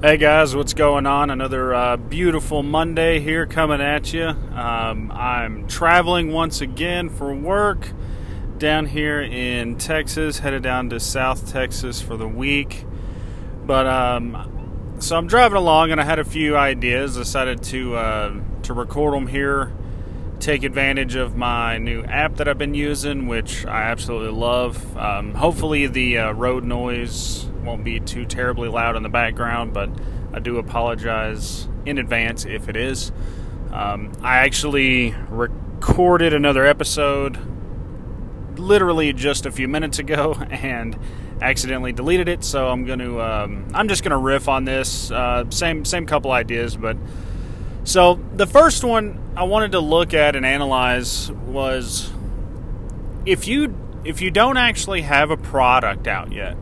Hey 0.00 0.16
guys, 0.16 0.54
what's 0.54 0.74
going 0.74 1.06
on? 1.06 1.28
Another 1.28 1.74
uh, 1.74 1.96
beautiful 1.96 2.62
Monday 2.62 3.18
here 3.18 3.46
coming 3.46 3.80
at 3.80 4.12
you. 4.12 4.26
Um, 4.28 5.10
I'm 5.10 5.66
traveling 5.66 6.30
once 6.30 6.60
again 6.60 7.08
for 7.08 7.34
work 7.34 7.90
down 8.58 8.86
here 8.86 9.20
in 9.20 9.76
Texas, 9.76 10.38
headed 10.38 10.62
down 10.62 10.90
to 10.90 11.00
South 11.00 11.50
Texas 11.50 12.00
for 12.00 12.16
the 12.16 12.28
week. 12.28 12.84
But 13.66 13.88
um, 13.88 14.94
so 15.00 15.16
I'm 15.16 15.26
driving 15.26 15.58
along, 15.58 15.90
and 15.90 16.00
I 16.00 16.04
had 16.04 16.20
a 16.20 16.24
few 16.24 16.56
ideas. 16.56 17.16
Decided 17.16 17.64
to 17.64 17.96
uh, 17.96 18.40
to 18.62 18.74
record 18.74 19.14
them 19.14 19.26
here. 19.26 19.72
Take 20.38 20.62
advantage 20.62 21.16
of 21.16 21.34
my 21.34 21.78
new 21.78 22.04
app 22.04 22.36
that 22.36 22.46
I've 22.46 22.56
been 22.56 22.74
using, 22.74 23.26
which 23.26 23.66
I 23.66 23.82
absolutely 23.82 24.38
love. 24.38 24.96
Um, 24.96 25.34
hopefully, 25.34 25.88
the 25.88 26.18
uh, 26.18 26.32
road 26.34 26.62
noise 26.62 27.48
won't 27.68 27.84
be 27.84 28.00
too 28.00 28.24
terribly 28.24 28.68
loud 28.68 28.96
in 28.96 29.02
the 29.02 29.10
background, 29.10 29.74
but 29.74 29.90
I 30.32 30.38
do 30.38 30.56
apologize 30.56 31.68
in 31.84 31.98
advance 31.98 32.46
if 32.46 32.68
it 32.68 32.76
is. 32.76 33.12
Um, 33.70 34.12
I 34.22 34.38
actually 34.38 35.14
recorded 35.28 36.32
another 36.32 36.64
episode 36.64 37.38
literally 38.58 39.12
just 39.12 39.44
a 39.44 39.52
few 39.52 39.68
minutes 39.68 39.98
ago 39.98 40.32
and 40.50 40.98
accidentally 41.42 41.92
deleted 41.92 42.26
it, 42.28 42.42
so 42.42 42.68
I'm 42.68 42.86
going 42.86 43.00
to 43.00 43.20
um, 43.20 43.68
I'm 43.74 43.86
just 43.88 44.02
going 44.02 44.12
to 44.12 44.16
riff 44.16 44.48
on 44.48 44.64
this. 44.64 45.10
Uh, 45.10 45.44
same 45.50 45.84
same 45.84 46.06
couple 46.06 46.32
ideas, 46.32 46.74
but 46.74 46.96
so 47.84 48.18
the 48.34 48.46
first 48.46 48.82
one 48.82 49.20
I 49.36 49.42
wanted 49.42 49.72
to 49.72 49.80
look 49.80 50.14
at 50.14 50.36
and 50.36 50.46
analyze 50.46 51.30
was 51.30 52.10
if 53.26 53.46
you 53.46 53.76
if 54.04 54.22
you 54.22 54.30
don't 54.30 54.56
actually 54.56 55.02
have 55.02 55.30
a 55.30 55.36
product 55.36 56.08
out 56.08 56.32
yet 56.32 56.56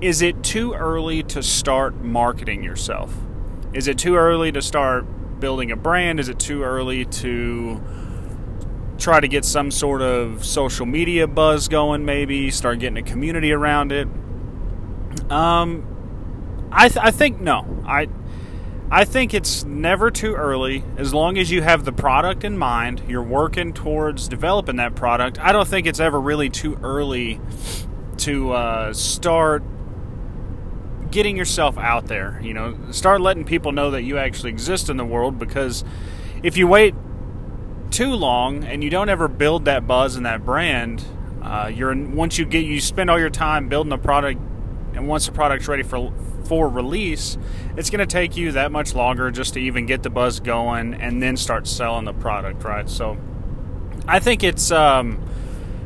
is 0.00 0.22
it 0.22 0.42
too 0.42 0.72
early 0.72 1.22
to 1.24 1.42
start 1.42 1.96
marketing 2.02 2.62
yourself? 2.62 3.14
Is 3.72 3.86
it 3.86 3.98
too 3.98 4.16
early 4.16 4.50
to 4.52 4.62
start 4.62 5.40
building 5.40 5.70
a 5.70 5.76
brand? 5.76 6.20
Is 6.20 6.28
it 6.28 6.38
too 6.38 6.62
early 6.62 7.04
to 7.04 7.82
try 8.98 9.20
to 9.20 9.28
get 9.28 9.44
some 9.44 9.70
sort 9.70 10.02
of 10.02 10.44
social 10.44 10.86
media 10.86 11.26
buzz 11.26 11.68
going, 11.68 12.04
maybe 12.04 12.50
start 12.50 12.78
getting 12.78 12.98
a 12.98 13.02
community 13.02 13.52
around 13.52 13.92
it? 13.92 14.08
Um, 15.30 16.68
I, 16.72 16.88
th- 16.88 17.04
I 17.04 17.10
think 17.10 17.40
no. 17.40 17.82
I 17.86 18.08
I 18.92 19.04
think 19.04 19.34
it's 19.34 19.62
never 19.62 20.10
too 20.10 20.34
early 20.34 20.82
as 20.96 21.14
long 21.14 21.38
as 21.38 21.48
you 21.48 21.62
have 21.62 21.84
the 21.84 21.92
product 21.92 22.42
in 22.42 22.58
mind. 22.58 23.02
You're 23.06 23.22
working 23.22 23.72
towards 23.72 24.26
developing 24.26 24.76
that 24.76 24.96
product. 24.96 25.38
I 25.38 25.52
don't 25.52 25.68
think 25.68 25.86
it's 25.86 26.00
ever 26.00 26.20
really 26.20 26.50
too 26.50 26.76
early 26.82 27.40
to 28.18 28.52
uh, 28.52 28.92
start 28.92 29.62
getting 31.10 31.36
yourself 31.36 31.76
out 31.78 32.06
there. 32.06 32.40
You 32.42 32.54
know, 32.54 32.76
start 32.90 33.20
letting 33.20 33.44
people 33.44 33.72
know 33.72 33.90
that 33.92 34.02
you 34.02 34.18
actually 34.18 34.50
exist 34.50 34.88
in 34.88 34.96
the 34.96 35.04
world 35.04 35.38
because 35.38 35.84
if 36.42 36.56
you 36.56 36.66
wait 36.66 36.94
too 37.90 38.12
long 38.12 38.64
and 38.64 38.84
you 38.84 38.90
don't 38.90 39.08
ever 39.08 39.28
build 39.28 39.64
that 39.64 39.86
buzz 39.86 40.16
and 40.16 40.26
that 40.26 40.44
brand, 40.44 41.04
uh, 41.42 41.70
you're 41.72 41.94
once 41.94 42.38
you 42.38 42.44
get 42.44 42.64
you 42.64 42.80
spend 42.80 43.10
all 43.10 43.18
your 43.18 43.30
time 43.30 43.68
building 43.68 43.92
a 43.92 43.98
product, 43.98 44.40
and 44.94 45.08
once 45.08 45.26
the 45.26 45.32
product's 45.32 45.68
ready 45.68 45.82
for 45.82 46.12
for 46.44 46.68
release, 46.68 47.38
it's 47.76 47.90
going 47.90 48.00
to 48.00 48.06
take 48.06 48.36
you 48.36 48.52
that 48.52 48.72
much 48.72 48.94
longer 48.94 49.30
just 49.30 49.54
to 49.54 49.60
even 49.60 49.86
get 49.86 50.02
the 50.02 50.10
buzz 50.10 50.40
going 50.40 50.94
and 50.94 51.22
then 51.22 51.36
start 51.36 51.66
selling 51.66 52.04
the 52.04 52.12
product, 52.12 52.64
right? 52.64 52.88
So, 52.90 53.16
I 54.08 54.18
think 54.18 54.42
it's 54.42 54.72
um, 54.72 55.22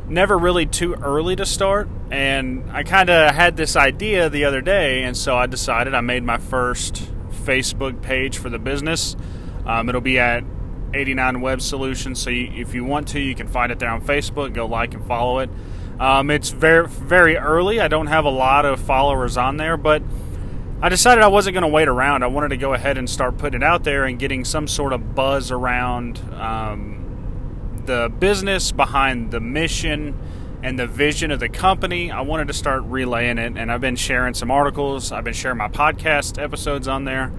never 0.07 0.37
really 0.37 0.65
too 0.65 0.93
early 0.95 1.35
to 1.35 1.45
start. 1.45 1.87
And 2.11 2.69
I 2.71 2.83
kind 2.83 3.09
of 3.09 3.33
had 3.33 3.57
this 3.57 3.75
idea 3.75 4.29
the 4.29 4.45
other 4.45 4.61
day, 4.61 5.03
and 5.03 5.15
so 5.15 5.35
I 5.35 5.45
decided 5.47 5.93
I 5.93 6.01
made 6.01 6.23
my 6.23 6.37
first 6.37 6.95
Facebook 7.29 8.01
page 8.01 8.37
for 8.37 8.49
the 8.49 8.59
business. 8.59 9.15
Um, 9.65 9.89
it'll 9.89 10.01
be 10.01 10.19
at 10.19 10.43
89 10.93 11.41
Web 11.41 11.61
Solutions. 11.61 12.21
So 12.21 12.29
you, 12.29 12.51
if 12.53 12.73
you 12.73 12.85
want 12.85 13.09
to, 13.09 13.19
you 13.19 13.35
can 13.35 13.47
find 13.47 13.71
it 13.71 13.79
there 13.79 13.89
on 13.89 14.01
Facebook. 14.01 14.53
Go 14.53 14.65
like 14.65 14.93
and 14.93 15.05
follow 15.05 15.39
it. 15.39 15.49
Um, 15.99 16.29
it's 16.29 16.49
very 16.49 16.87
very 16.87 17.37
early. 17.37 17.79
I 17.79 17.87
don't 17.87 18.07
have 18.07 18.25
a 18.25 18.29
lot 18.29 18.65
of 18.65 18.79
followers 18.79 19.37
on 19.37 19.57
there, 19.57 19.77
but 19.77 20.03
I 20.81 20.89
decided 20.89 21.23
I 21.23 21.27
wasn't 21.27 21.53
going 21.53 21.63
to 21.63 21.69
wait 21.69 21.87
around. 21.87 22.23
I 22.23 22.27
wanted 22.27 22.49
to 22.49 22.57
go 22.57 22.73
ahead 22.73 22.97
and 22.97 23.09
start 23.09 23.37
putting 23.37 23.61
it 23.61 23.63
out 23.63 23.83
there 23.83 24.03
and 24.03 24.19
getting 24.19 24.43
some 24.43 24.67
sort 24.67 24.91
of 24.91 25.15
buzz 25.15 25.51
around 25.51 26.19
um, 26.33 26.94
the 27.85 28.11
business, 28.19 28.71
behind 28.71 29.31
the 29.31 29.39
mission, 29.39 30.17
and 30.63 30.79
the 30.79 30.87
vision 30.87 31.31
of 31.31 31.39
the 31.39 31.49
company. 31.49 32.11
I 32.11 32.21
wanted 32.21 32.47
to 32.47 32.53
start 32.53 32.83
relaying 32.85 33.37
it, 33.37 33.57
and 33.57 33.71
I've 33.71 33.81
been 33.81 33.95
sharing 33.95 34.33
some 34.33 34.49
articles. 34.49 35.11
I've 35.11 35.23
been 35.23 35.33
sharing 35.33 35.57
my 35.57 35.67
podcast 35.67 36.41
episodes 36.41 36.87
on 36.87 37.05
there. 37.05 37.31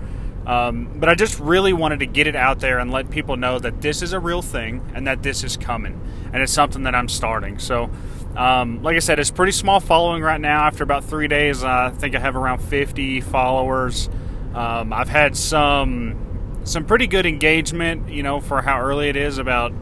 Um, 0.46 0.92
but 1.00 1.08
I 1.08 1.16
just 1.16 1.40
really 1.40 1.72
wanted 1.72 1.98
to 2.00 2.06
get 2.06 2.28
it 2.28 2.36
out 2.36 2.60
there 2.60 2.78
and 2.78 2.92
let 2.92 3.10
people 3.10 3.36
know 3.36 3.58
that 3.58 3.82
this 3.82 4.00
is 4.00 4.12
a 4.12 4.20
real 4.20 4.42
thing 4.42 4.80
and 4.94 5.08
that 5.08 5.24
this 5.24 5.42
is 5.42 5.56
coming. 5.56 6.00
And 6.32 6.40
it's 6.40 6.52
something 6.52 6.84
that 6.84 6.94
I'm 6.94 7.08
starting. 7.08 7.58
So, 7.58 7.90
um, 8.36 8.80
like 8.82 8.94
I 8.94 9.00
said, 9.00 9.18
it's 9.18 9.32
pretty 9.32 9.50
small 9.50 9.80
following 9.80 10.22
right 10.22 10.40
now. 10.40 10.64
After 10.64 10.84
about 10.84 11.02
three 11.02 11.26
days, 11.26 11.64
I 11.64 11.90
think 11.90 12.14
I 12.14 12.20
have 12.20 12.36
around 12.36 12.60
50 12.60 13.22
followers. 13.22 14.08
Um, 14.54 14.92
I've 14.92 15.08
had 15.08 15.36
some 15.36 16.22
some 16.62 16.84
pretty 16.84 17.06
good 17.06 17.26
engagement, 17.26 18.08
you 18.08 18.22
know, 18.22 18.40
for 18.40 18.62
how 18.62 18.80
early 18.80 19.08
it 19.08 19.16
is. 19.16 19.38
About 19.38 19.72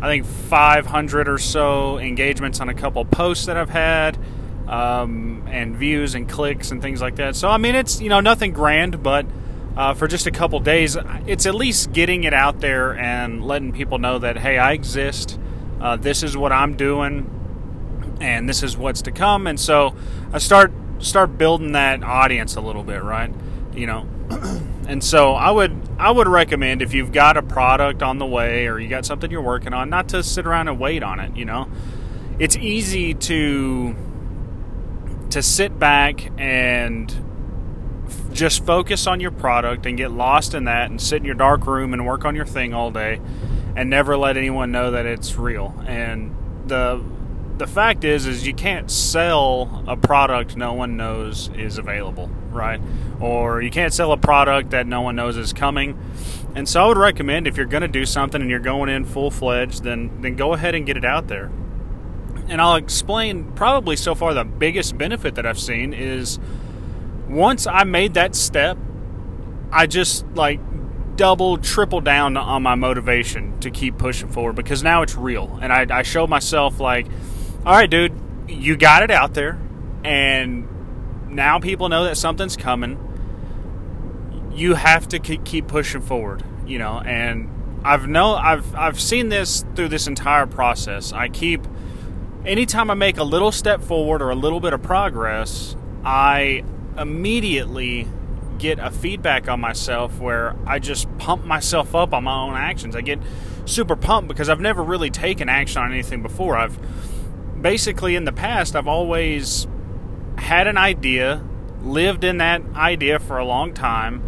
I 0.00 0.08
think 0.08 0.26
500 0.26 1.28
or 1.28 1.38
so 1.38 1.98
engagements 1.98 2.60
on 2.60 2.68
a 2.68 2.74
couple 2.74 3.04
posts 3.04 3.46
that 3.46 3.56
I've 3.56 3.70
had, 3.70 4.18
um, 4.68 5.44
and 5.48 5.76
views 5.76 6.14
and 6.14 6.28
clicks 6.28 6.70
and 6.70 6.82
things 6.82 7.00
like 7.00 7.16
that. 7.16 7.36
So 7.36 7.48
I 7.48 7.56
mean, 7.56 7.74
it's 7.74 8.00
you 8.00 8.08
know 8.08 8.20
nothing 8.20 8.52
grand, 8.52 9.02
but 9.02 9.26
uh, 9.76 9.94
for 9.94 10.08
just 10.08 10.26
a 10.26 10.30
couple 10.30 10.60
days, 10.60 10.96
it's 11.26 11.46
at 11.46 11.54
least 11.54 11.92
getting 11.92 12.24
it 12.24 12.34
out 12.34 12.60
there 12.60 12.96
and 12.96 13.44
letting 13.44 13.72
people 13.72 13.98
know 13.98 14.18
that 14.18 14.38
hey, 14.38 14.58
I 14.58 14.72
exist. 14.72 15.38
Uh, 15.80 15.96
this 15.96 16.22
is 16.22 16.36
what 16.36 16.52
I'm 16.52 16.76
doing, 16.76 18.16
and 18.20 18.48
this 18.48 18.62
is 18.62 18.76
what's 18.76 19.02
to 19.02 19.12
come. 19.12 19.46
And 19.46 19.58
so 19.58 19.94
I 20.32 20.38
start 20.38 20.72
start 20.98 21.38
building 21.38 21.72
that 21.72 22.02
audience 22.02 22.56
a 22.56 22.60
little 22.60 22.82
bit, 22.82 23.02
right? 23.02 23.32
You 23.74 23.86
know. 23.86 24.08
And 24.86 25.02
so 25.02 25.34
I 25.34 25.50
would 25.50 25.76
I 25.98 26.10
would 26.10 26.28
recommend 26.28 26.80
if 26.80 26.94
you've 26.94 27.12
got 27.12 27.36
a 27.36 27.42
product 27.42 28.02
on 28.02 28.18
the 28.18 28.26
way 28.26 28.68
or 28.68 28.78
you 28.78 28.88
got 28.88 29.04
something 29.04 29.30
you're 29.30 29.42
working 29.42 29.72
on, 29.72 29.90
not 29.90 30.08
to 30.10 30.22
sit 30.22 30.46
around 30.46 30.68
and 30.68 30.78
wait 30.78 31.02
on 31.02 31.20
it, 31.20 31.36
you 31.36 31.44
know. 31.44 31.68
It's 32.38 32.56
easy 32.56 33.14
to 33.14 33.94
to 35.30 35.42
sit 35.42 35.78
back 35.78 36.30
and 36.38 37.12
just 38.32 38.64
focus 38.64 39.06
on 39.06 39.18
your 39.18 39.30
product 39.32 39.86
and 39.86 39.96
get 39.96 40.12
lost 40.12 40.54
in 40.54 40.64
that 40.64 40.90
and 40.90 41.00
sit 41.00 41.16
in 41.16 41.24
your 41.24 41.34
dark 41.34 41.66
room 41.66 41.92
and 41.92 42.06
work 42.06 42.24
on 42.24 42.36
your 42.36 42.46
thing 42.46 42.72
all 42.72 42.90
day 42.90 43.20
and 43.74 43.90
never 43.90 44.16
let 44.16 44.36
anyone 44.36 44.70
know 44.70 44.92
that 44.92 45.04
it's 45.06 45.36
real. 45.36 45.74
And 45.86 46.34
the 46.66 47.02
the 47.58 47.66
fact 47.66 48.04
is 48.04 48.26
is 48.26 48.46
you 48.46 48.54
can't 48.54 48.90
sell 48.90 49.84
a 49.86 49.96
product 49.96 50.56
no 50.56 50.72
one 50.72 50.96
knows 50.96 51.48
is 51.56 51.78
available 51.78 52.30
right? 52.56 52.80
Or 53.20 53.62
you 53.62 53.70
can't 53.70 53.92
sell 53.92 54.10
a 54.10 54.16
product 54.16 54.70
that 54.70 54.86
no 54.86 55.02
one 55.02 55.14
knows 55.14 55.36
is 55.36 55.52
coming. 55.52 55.98
And 56.56 56.68
so 56.68 56.84
i 56.84 56.88
would 56.88 56.96
recommend 56.96 57.46
if 57.46 57.56
you're 57.56 57.66
going 57.66 57.82
to 57.82 57.88
do 57.88 58.06
something 58.06 58.40
and 58.40 58.50
you're 58.50 58.58
going 58.58 58.88
in 58.88 59.04
full-fledged 59.04 59.84
then 59.84 60.22
then 60.22 60.34
go 60.34 60.54
ahead 60.54 60.74
and 60.74 60.86
get 60.86 60.96
it 60.96 61.04
out 61.04 61.28
there. 61.28 61.52
And 62.48 62.60
i'll 62.60 62.76
explain 62.76 63.52
probably 63.52 63.94
so 63.94 64.14
far 64.14 64.34
the 64.34 64.44
biggest 64.44 64.96
benefit 64.96 65.34
that 65.34 65.44
i've 65.46 65.58
seen 65.58 65.92
is 65.92 66.38
once 67.28 67.66
i 67.66 67.82
made 67.84 68.14
that 68.14 68.34
step 68.36 68.78
i 69.72 69.86
just 69.86 70.24
like 70.34 70.60
double, 71.16 71.56
triple 71.56 72.00
down 72.00 72.36
on 72.36 72.62
my 72.62 72.74
motivation 72.74 73.58
to 73.60 73.70
keep 73.70 73.96
pushing 73.96 74.28
forward 74.28 74.54
because 74.54 74.82
now 74.82 75.00
it's 75.00 75.16
real. 75.16 75.58
And 75.62 75.72
I, 75.72 75.86
I 75.90 76.02
show 76.02 76.26
myself 76.26 76.78
like, 76.78 77.06
all 77.66 77.72
right, 77.72 77.90
dude, 77.90 78.12
you 78.46 78.76
got 78.76 79.02
it 79.02 79.10
out 79.10 79.34
there, 79.34 79.58
and 80.04 80.68
now 81.28 81.58
people 81.58 81.88
know 81.88 82.04
that 82.04 82.16
something's 82.16 82.56
coming. 82.56 82.96
You 84.54 84.74
have 84.74 85.08
to 85.08 85.18
keep 85.18 85.66
pushing 85.66 86.00
forward, 86.00 86.44
you 86.64 86.78
know. 86.78 87.00
And 87.00 87.50
I've 87.84 88.06
know 88.06 88.36
I've 88.36 88.72
I've 88.76 89.00
seen 89.00 89.30
this 89.30 89.64
through 89.74 89.88
this 89.88 90.06
entire 90.06 90.46
process. 90.46 91.12
I 91.12 91.28
keep 91.28 91.66
anytime 92.44 92.88
I 92.88 92.94
make 92.94 93.18
a 93.18 93.24
little 93.24 93.50
step 93.50 93.82
forward 93.82 94.22
or 94.22 94.30
a 94.30 94.36
little 94.36 94.60
bit 94.60 94.72
of 94.72 94.80
progress, 94.80 95.74
I 96.04 96.62
immediately 96.96 98.06
get 98.58 98.78
a 98.78 98.92
feedback 98.92 99.48
on 99.48 99.60
myself 99.60 100.20
where 100.20 100.54
I 100.66 100.78
just 100.78 101.08
pump 101.18 101.44
myself 101.44 101.96
up 101.96 102.14
on 102.14 102.22
my 102.24 102.42
own 102.42 102.54
actions. 102.54 102.94
I 102.94 103.00
get 103.00 103.18
super 103.64 103.96
pumped 103.96 104.28
because 104.28 104.48
I've 104.48 104.60
never 104.60 104.84
really 104.84 105.10
taken 105.10 105.48
action 105.48 105.82
on 105.82 105.92
anything 105.92 106.22
before. 106.22 106.56
I've 106.56 106.78
basically 107.66 108.14
in 108.14 108.24
the 108.24 108.32
past 108.32 108.76
I've 108.76 108.86
always 108.86 109.66
had 110.38 110.68
an 110.68 110.78
idea, 110.78 111.42
lived 111.82 112.22
in 112.22 112.36
that 112.36 112.62
idea 112.76 113.18
for 113.18 113.38
a 113.38 113.44
long 113.44 113.74
time, 113.74 114.22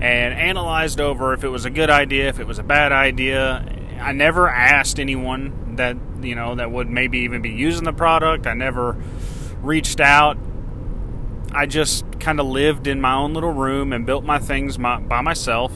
and 0.00 0.34
analyzed 0.34 1.00
over 1.00 1.32
if 1.32 1.44
it 1.44 1.50
was 1.50 1.64
a 1.64 1.70
good 1.70 1.88
idea, 1.88 2.28
if 2.28 2.40
it 2.40 2.48
was 2.48 2.58
a 2.58 2.64
bad 2.64 2.90
idea. 2.90 3.64
I 4.00 4.10
never 4.10 4.48
asked 4.48 4.98
anyone 4.98 5.76
that 5.76 5.96
you 6.20 6.34
know 6.34 6.56
that 6.56 6.72
would 6.72 6.90
maybe 6.90 7.20
even 7.20 7.42
be 7.42 7.50
using 7.50 7.84
the 7.84 7.92
product. 7.92 8.48
I 8.48 8.54
never 8.54 8.96
reached 9.62 10.00
out 10.00 10.36
I 11.52 11.66
just 11.66 12.04
kind 12.18 12.40
of 12.40 12.46
lived 12.46 12.88
in 12.88 13.00
my 13.00 13.14
own 13.14 13.34
little 13.34 13.52
room 13.52 13.92
and 13.92 14.04
built 14.04 14.24
my 14.24 14.40
things 14.40 14.80
my, 14.80 14.98
by 14.98 15.20
myself, 15.20 15.72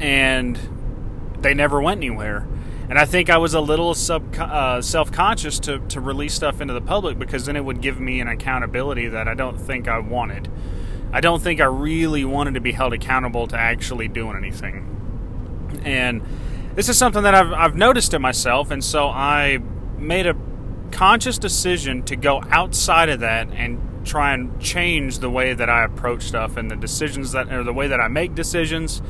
and 0.00 0.58
they 1.40 1.54
never 1.54 1.80
went 1.80 1.98
anywhere. 1.98 2.48
And 2.90 2.98
I 2.98 3.04
think 3.04 3.30
I 3.30 3.38
was 3.38 3.54
a 3.54 3.60
little 3.60 3.94
sub 3.94 4.34
uh, 4.36 4.82
self 4.82 5.12
conscious 5.12 5.60
to 5.60 5.78
to 5.90 6.00
release 6.00 6.34
stuff 6.34 6.60
into 6.60 6.74
the 6.74 6.80
public 6.80 7.20
because 7.20 7.46
then 7.46 7.54
it 7.54 7.64
would 7.64 7.80
give 7.80 8.00
me 8.00 8.20
an 8.20 8.26
accountability 8.26 9.06
that 9.06 9.28
I 9.28 9.34
don't 9.34 9.56
think 9.56 9.86
I 9.86 10.00
wanted. 10.00 10.50
I 11.12 11.20
don't 11.20 11.40
think 11.40 11.60
I 11.60 11.66
really 11.66 12.24
wanted 12.24 12.54
to 12.54 12.60
be 12.60 12.72
held 12.72 12.92
accountable 12.92 13.46
to 13.46 13.56
actually 13.56 14.08
doing 14.08 14.36
anything. 14.36 15.80
And 15.84 16.22
this 16.74 16.88
is 16.88 16.98
something 16.98 17.22
that 17.22 17.34
I've, 17.34 17.52
I've 17.52 17.76
noticed 17.76 18.12
in 18.12 18.22
myself, 18.22 18.72
and 18.72 18.82
so 18.82 19.06
I 19.06 19.58
made 19.96 20.26
a 20.26 20.36
conscious 20.90 21.38
decision 21.38 22.02
to 22.04 22.16
go 22.16 22.42
outside 22.50 23.08
of 23.08 23.20
that 23.20 23.50
and 23.52 24.04
try 24.04 24.34
and 24.34 24.60
change 24.60 25.20
the 25.20 25.30
way 25.30 25.52
that 25.52 25.70
I 25.70 25.84
approach 25.84 26.22
stuff 26.22 26.56
and 26.56 26.68
the 26.68 26.76
decisions 26.76 27.32
that, 27.32 27.52
or 27.52 27.62
the 27.62 27.72
way 27.72 27.86
that 27.86 28.00
I 28.00 28.08
make 28.08 28.34
decisions, 28.34 29.00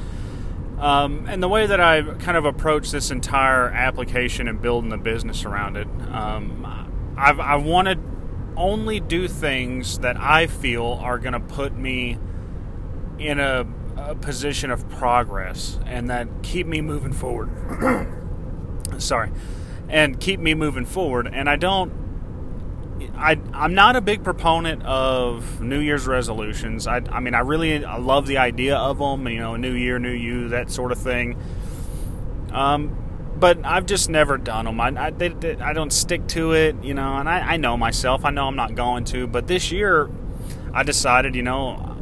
um, 0.80 1.26
and 1.28 1.42
the 1.42 1.48
way 1.48 1.66
that 1.66 1.78
I 1.78 2.02
kind 2.02 2.36
of 2.36 2.46
approach 2.46 2.90
this 2.90 3.10
entire 3.10 3.68
application 3.68 4.48
and 4.48 4.60
building 4.60 4.90
the 4.90 4.96
business 4.96 5.44
around 5.44 5.76
it. 5.76 5.86
Um, 6.10 7.14
I've, 7.18 7.38
I 7.38 7.56
want 7.56 7.88
to 7.88 7.98
only 8.56 8.98
do 8.98 9.28
things 9.28 9.98
that 9.98 10.16
I 10.16 10.46
feel 10.46 10.98
are 11.02 11.18
going 11.18 11.34
to 11.34 11.40
put 11.40 11.74
me 11.74 12.18
in 13.18 13.38
a, 13.38 13.66
a 13.96 14.14
position 14.14 14.70
of 14.70 14.88
progress 14.88 15.78
and 15.84 16.08
that 16.08 16.28
keep 16.42 16.66
me 16.66 16.80
moving 16.80 17.12
forward. 17.12 17.50
Sorry. 18.98 19.30
And 19.88 20.18
keep 20.18 20.40
me 20.40 20.54
moving 20.54 20.86
forward. 20.86 21.28
And 21.30 21.48
I 21.48 21.56
don't 21.56 21.92
I, 23.16 23.38
I'm 23.52 23.74
not 23.74 23.96
a 23.96 24.00
big 24.00 24.24
proponent 24.24 24.82
of 24.84 25.60
New 25.60 25.80
Year's 25.80 26.06
resolutions. 26.06 26.86
I, 26.86 27.02
I 27.10 27.20
mean, 27.20 27.34
I 27.34 27.40
really 27.40 27.84
I 27.84 27.98
love 27.98 28.26
the 28.26 28.38
idea 28.38 28.76
of 28.76 28.98
them. 28.98 29.26
You 29.28 29.38
know, 29.38 29.56
New 29.56 29.72
Year, 29.72 29.98
New 29.98 30.12
You, 30.12 30.48
that 30.48 30.70
sort 30.70 30.92
of 30.92 30.98
thing. 30.98 31.36
Um, 32.52 32.96
but 33.36 33.64
I've 33.64 33.86
just 33.86 34.10
never 34.10 34.36
done 34.36 34.66
them. 34.66 34.80
I, 34.80 35.06
I, 35.06 35.10
they, 35.10 35.28
they, 35.28 35.56
I 35.56 35.72
don't 35.72 35.92
stick 35.92 36.26
to 36.28 36.52
it, 36.52 36.76
you 36.82 36.92
know, 36.92 37.16
and 37.16 37.28
I, 37.28 37.52
I 37.52 37.56
know 37.56 37.76
myself. 37.76 38.24
I 38.24 38.30
know 38.30 38.46
I'm 38.46 38.56
not 38.56 38.74
going 38.74 39.04
to. 39.06 39.26
But 39.26 39.46
this 39.46 39.72
year, 39.72 40.10
I 40.74 40.82
decided, 40.82 41.34
you 41.34 41.42
know, 41.42 41.96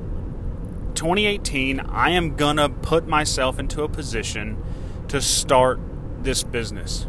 2018, 0.95 1.81
I 1.81 2.11
am 2.11 2.35
gonna 2.35 2.69
put 2.69 3.07
myself 3.07 3.59
into 3.59 3.83
a 3.83 3.89
position 3.89 4.63
to 5.07 5.21
start 5.21 5.79
this 6.23 6.43
business, 6.43 7.07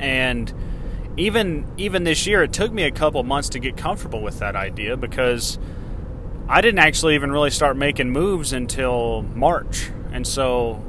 and 0.00 0.52
even 1.16 1.66
even 1.76 2.04
this 2.04 2.26
year, 2.26 2.42
it 2.42 2.52
took 2.52 2.72
me 2.72 2.82
a 2.82 2.90
couple 2.90 3.22
months 3.22 3.48
to 3.50 3.58
get 3.58 3.76
comfortable 3.76 4.20
with 4.20 4.38
that 4.40 4.54
idea 4.54 4.96
because 4.96 5.58
I 6.48 6.60
didn't 6.60 6.80
actually 6.80 7.14
even 7.14 7.32
really 7.32 7.50
start 7.50 7.76
making 7.76 8.10
moves 8.10 8.52
until 8.52 9.22
March, 9.22 9.90
and 10.12 10.26
so 10.26 10.84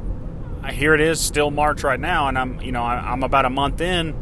here 0.70 0.94
it 0.94 1.02
is, 1.02 1.20
still 1.20 1.50
March 1.50 1.84
right 1.84 2.00
now, 2.00 2.28
and 2.28 2.38
I'm 2.38 2.62
you 2.62 2.72
know 2.72 2.84
I'm 2.84 3.24
about 3.24 3.46
a 3.46 3.50
month 3.50 3.80
in, 3.80 4.16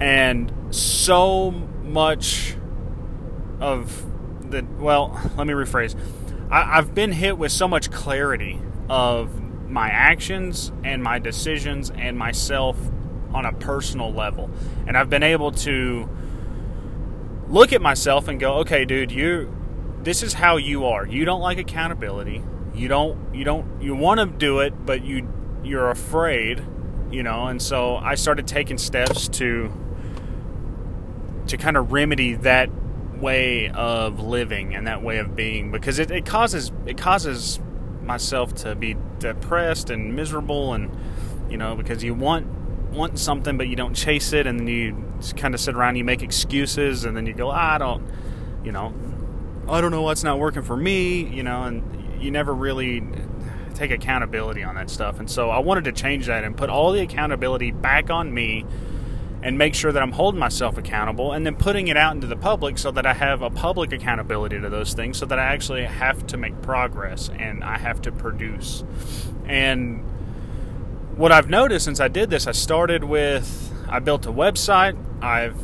and 0.00 0.52
so 0.70 1.50
much 1.50 2.54
of 3.60 4.04
the 4.50 4.64
well, 4.78 5.18
let 5.36 5.46
me 5.46 5.54
rephrase. 5.54 5.96
I, 6.50 6.78
I've 6.78 6.94
been 6.94 7.12
hit 7.12 7.38
with 7.38 7.52
so 7.52 7.66
much 7.66 7.90
clarity 7.90 8.60
of 8.88 9.40
my 9.70 9.88
actions 9.88 10.72
and 10.82 11.02
my 11.02 11.18
decisions 11.18 11.90
and 11.90 12.18
myself 12.18 12.76
on 13.32 13.46
a 13.46 13.52
personal 13.52 14.12
level. 14.12 14.50
And 14.86 14.96
I've 14.96 15.10
been 15.10 15.22
able 15.22 15.52
to 15.52 16.08
look 17.48 17.72
at 17.72 17.82
myself 17.82 18.28
and 18.28 18.38
go, 18.38 18.54
"Okay, 18.58 18.84
dude, 18.84 19.10
you 19.10 19.54
this 20.02 20.22
is 20.22 20.34
how 20.34 20.56
you 20.56 20.86
are. 20.86 21.06
You 21.06 21.24
don't 21.24 21.40
like 21.40 21.58
accountability. 21.58 22.42
You 22.74 22.88
don't 22.88 23.34
you 23.34 23.44
don't 23.44 23.82
you 23.82 23.94
want 23.94 24.20
to 24.20 24.26
do 24.26 24.60
it, 24.60 24.86
but 24.86 25.04
you 25.04 25.28
you're 25.62 25.90
afraid, 25.90 26.64
you 27.10 27.22
know." 27.22 27.46
And 27.46 27.60
so 27.60 27.96
I 27.96 28.14
started 28.14 28.46
taking 28.46 28.78
steps 28.78 29.28
to 29.28 29.72
to 31.46 31.56
kind 31.56 31.76
of 31.76 31.92
remedy 31.92 32.34
that 32.34 32.70
way 33.20 33.68
of 33.70 34.20
living 34.20 34.74
and 34.74 34.86
that 34.86 35.02
way 35.02 35.18
of 35.18 35.36
being 35.36 35.70
because 35.70 35.98
it, 35.98 36.10
it 36.10 36.24
causes 36.24 36.72
it 36.86 36.96
causes 36.96 37.60
myself 38.02 38.54
to 38.54 38.74
be 38.74 38.96
depressed 39.18 39.90
and 39.90 40.16
miserable 40.16 40.72
and 40.72 40.90
you 41.50 41.58
know 41.58 41.76
because 41.76 42.02
you 42.02 42.14
want 42.14 42.46
want 42.92 43.18
something 43.18 43.56
but 43.56 43.68
you 43.68 43.76
don't 43.76 43.94
chase 43.94 44.32
it 44.32 44.46
and 44.46 44.60
then 44.60 44.66
you 44.66 45.04
kind 45.36 45.54
of 45.54 45.60
sit 45.60 45.74
around 45.74 45.96
you 45.96 46.04
make 46.04 46.22
excuses 46.22 47.04
and 47.04 47.16
then 47.16 47.26
you 47.26 47.32
go 47.32 47.50
I 47.50 47.78
don't 47.78 48.06
you 48.64 48.72
know 48.72 48.94
I 49.68 49.80
don't 49.80 49.90
know 49.90 50.02
what's 50.02 50.24
not 50.24 50.38
working 50.38 50.62
for 50.62 50.76
me 50.76 51.22
you 51.22 51.42
know 51.42 51.62
and 51.62 52.22
you 52.22 52.30
never 52.30 52.54
really 52.54 53.02
take 53.80 53.90
accountability 53.90 54.62
on 54.62 54.74
that 54.74 54.90
stuff. 54.90 55.18
And 55.18 55.30
so 55.30 55.48
I 55.48 55.58
wanted 55.58 55.84
to 55.84 55.92
change 55.92 56.26
that 56.26 56.44
and 56.44 56.56
put 56.56 56.68
all 56.68 56.92
the 56.92 57.00
accountability 57.00 57.70
back 57.70 58.10
on 58.10 58.32
me 58.32 58.66
and 59.42 59.56
make 59.56 59.74
sure 59.74 59.90
that 59.90 60.02
I'm 60.02 60.12
holding 60.12 60.38
myself 60.38 60.76
accountable 60.76 61.32
and 61.32 61.46
then 61.46 61.56
putting 61.56 61.88
it 61.88 61.96
out 61.96 62.14
into 62.14 62.26
the 62.26 62.36
public 62.36 62.76
so 62.76 62.90
that 62.90 63.06
I 63.06 63.14
have 63.14 63.40
a 63.40 63.48
public 63.48 63.90
accountability 63.92 64.60
to 64.60 64.68
those 64.68 64.92
things 64.92 65.16
so 65.16 65.24
that 65.24 65.38
I 65.38 65.44
actually 65.44 65.84
have 65.84 66.26
to 66.26 66.36
make 66.36 66.60
progress 66.60 67.30
and 67.30 67.64
I 67.64 67.78
have 67.78 68.02
to 68.02 68.12
produce. 68.12 68.84
And 69.46 70.04
what 71.20 71.30
I've 71.32 71.50
noticed 71.50 71.84
since 71.84 72.00
I 72.00 72.08
did 72.08 72.30
this, 72.30 72.46
I 72.46 72.52
started 72.52 73.04
with 73.04 73.70
I 73.90 73.98
built 73.98 74.24
a 74.24 74.32
website. 74.32 74.96
I've 75.22 75.54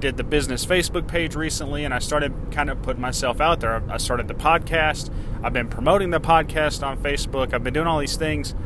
did 0.00 0.16
the 0.16 0.24
business 0.24 0.66
Facebook 0.66 1.06
page 1.06 1.36
recently, 1.36 1.84
and 1.84 1.94
I 1.94 2.00
started 2.00 2.34
kind 2.50 2.68
of 2.68 2.82
putting 2.82 3.00
myself 3.00 3.40
out 3.40 3.60
there. 3.60 3.80
I 3.88 3.98
started 3.98 4.26
the 4.26 4.34
podcast. 4.34 5.10
I've 5.44 5.52
been 5.52 5.68
promoting 5.68 6.10
the 6.10 6.20
podcast 6.20 6.84
on 6.84 6.98
Facebook. 6.98 7.54
I've 7.54 7.62
been 7.62 7.72
doing 7.72 7.86
all 7.86 8.00
these 8.00 8.16
things, 8.16 8.56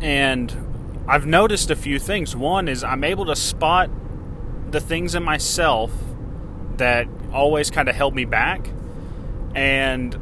and 0.00 1.04
I've 1.08 1.26
noticed 1.26 1.72
a 1.72 1.76
few 1.76 1.98
things. 1.98 2.36
One 2.36 2.68
is 2.68 2.84
I'm 2.84 3.02
able 3.02 3.26
to 3.26 3.34
spot 3.34 3.90
the 4.70 4.80
things 4.80 5.16
in 5.16 5.24
myself 5.24 5.90
that 6.76 7.08
always 7.32 7.68
kind 7.72 7.88
of 7.88 7.96
held 7.96 8.14
me 8.14 8.26
back, 8.26 8.68
and 9.56 10.14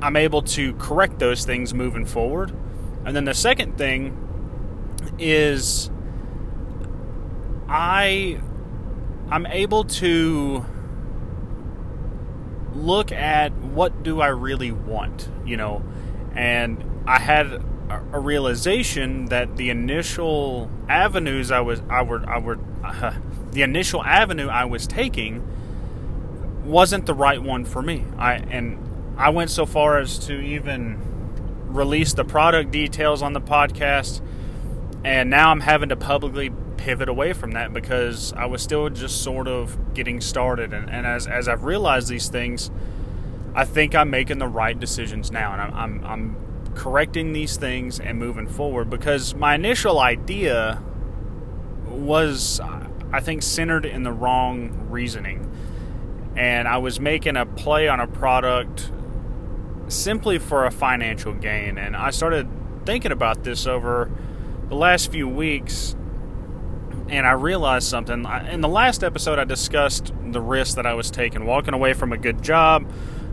I'm 0.00 0.16
able 0.16 0.40
to 0.42 0.72
correct 0.76 1.18
those 1.18 1.44
things 1.44 1.74
moving 1.74 2.06
forward. 2.06 2.56
And 3.04 3.16
then 3.16 3.24
the 3.24 3.34
second 3.34 3.76
thing 3.78 4.16
is 5.18 5.90
I 7.68 8.40
I'm 9.30 9.46
able 9.46 9.84
to 9.84 10.64
look 12.74 13.12
at 13.12 13.52
what 13.56 14.02
do 14.02 14.20
I 14.20 14.28
really 14.28 14.72
want, 14.72 15.28
you 15.44 15.56
know, 15.56 15.82
and 16.34 16.84
I 17.06 17.18
had 17.18 17.62
a 17.90 18.18
realization 18.18 19.26
that 19.26 19.56
the 19.56 19.70
initial 19.70 20.70
avenues 20.88 21.50
I 21.50 21.60
was 21.60 21.82
I 21.88 22.02
were 22.02 22.28
I 22.28 22.38
were 22.38 22.58
uh, 22.84 23.14
the 23.52 23.62
initial 23.62 24.02
avenue 24.02 24.48
I 24.48 24.64
was 24.64 24.86
taking 24.86 25.46
wasn't 26.64 27.06
the 27.06 27.14
right 27.14 27.42
one 27.42 27.64
for 27.64 27.82
me. 27.82 28.04
I 28.16 28.34
and 28.34 28.78
I 29.16 29.30
went 29.30 29.50
so 29.50 29.66
far 29.66 29.98
as 29.98 30.18
to 30.26 30.40
even 30.40 31.00
released 31.74 32.16
the 32.16 32.24
product 32.24 32.70
details 32.70 33.22
on 33.22 33.32
the 33.32 33.40
podcast, 33.40 34.20
and 35.04 35.30
now 35.30 35.50
I'm 35.50 35.60
having 35.60 35.88
to 35.88 35.96
publicly 35.96 36.50
pivot 36.76 37.08
away 37.08 37.32
from 37.32 37.52
that 37.52 37.72
because 37.72 38.32
I 38.32 38.46
was 38.46 38.62
still 38.62 38.88
just 38.90 39.22
sort 39.22 39.46
of 39.46 39.94
getting 39.94 40.20
started. 40.20 40.72
And, 40.72 40.90
and 40.90 41.06
as, 41.06 41.26
as 41.26 41.48
I've 41.48 41.64
realized 41.64 42.08
these 42.08 42.28
things, 42.28 42.70
I 43.54 43.64
think 43.64 43.94
I'm 43.94 44.10
making 44.10 44.38
the 44.38 44.48
right 44.48 44.78
decisions 44.78 45.30
now, 45.30 45.52
and 45.52 45.60
I'm, 45.60 45.74
I'm, 45.74 46.04
I'm 46.04 46.74
correcting 46.74 47.32
these 47.32 47.56
things 47.56 48.00
and 48.00 48.18
moving 48.18 48.48
forward 48.48 48.88
because 48.88 49.34
my 49.34 49.54
initial 49.54 50.00
idea 50.00 50.82
was, 51.86 52.60
I 53.12 53.20
think, 53.20 53.42
centered 53.42 53.84
in 53.84 54.02
the 54.02 54.12
wrong 54.12 54.88
reasoning. 54.90 55.48
And 56.34 56.66
I 56.66 56.78
was 56.78 56.98
making 56.98 57.36
a 57.36 57.44
play 57.44 57.88
on 57.88 58.00
a 58.00 58.06
product 58.06 58.90
simply 59.94 60.38
for 60.38 60.66
a 60.66 60.70
financial 60.70 61.32
gain. 61.32 61.78
And 61.78 61.96
I 61.96 62.10
started 62.10 62.48
thinking 62.84 63.12
about 63.12 63.44
this 63.44 63.66
over 63.66 64.10
the 64.68 64.74
last 64.74 65.12
few 65.12 65.28
weeks, 65.28 65.94
and 67.08 67.26
I 67.26 67.32
realized 67.32 67.88
something. 67.88 68.26
In 68.50 68.60
the 68.60 68.68
last 68.68 69.04
episode, 69.04 69.38
I 69.38 69.44
discussed 69.44 70.12
the 70.30 70.40
risk 70.40 70.76
that 70.76 70.86
I 70.86 70.94
was 70.94 71.10
taking, 71.10 71.44
walking 71.44 71.74
away 71.74 71.92
from 71.92 72.12
a 72.12 72.18
good 72.18 72.42
job, 72.42 72.90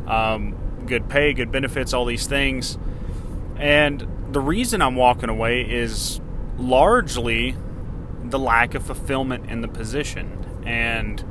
um, 0.08 0.56
good 0.86 1.08
pay, 1.10 1.34
good 1.34 1.52
benefits, 1.52 1.94
all 1.94 2.06
these 2.06 2.28
things. 2.28 2.78
And 3.58 4.06
the 4.32 4.42
reason 4.42 4.82
I'm 4.82 4.96
walking 4.96 5.30
away 5.30 5.62
is 5.62 6.20
largely 6.58 7.56
the 8.24 8.40
lack 8.40 8.76
of 8.76 8.86
fulfillment 8.86 9.50
in 9.50 9.62
the 9.62 9.68
position. 9.68 10.64
And 10.66 11.24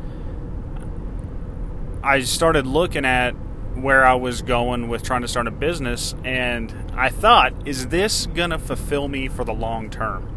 I 2.02 2.20
started 2.20 2.66
looking 2.66 3.04
at 3.04 3.34
where 3.82 4.04
I 4.04 4.14
was 4.14 4.42
going 4.42 4.88
with 4.88 5.02
trying 5.02 5.22
to 5.22 5.28
start 5.28 5.46
a 5.46 5.50
business, 5.50 6.14
and 6.24 6.72
I 6.94 7.08
thought, 7.08 7.52
is 7.66 7.88
this 7.88 8.26
to 8.26 8.58
fulfill 8.58 9.08
me 9.08 9.28
for 9.28 9.44
the 9.44 9.54
long 9.54 9.90
term? 9.90 10.34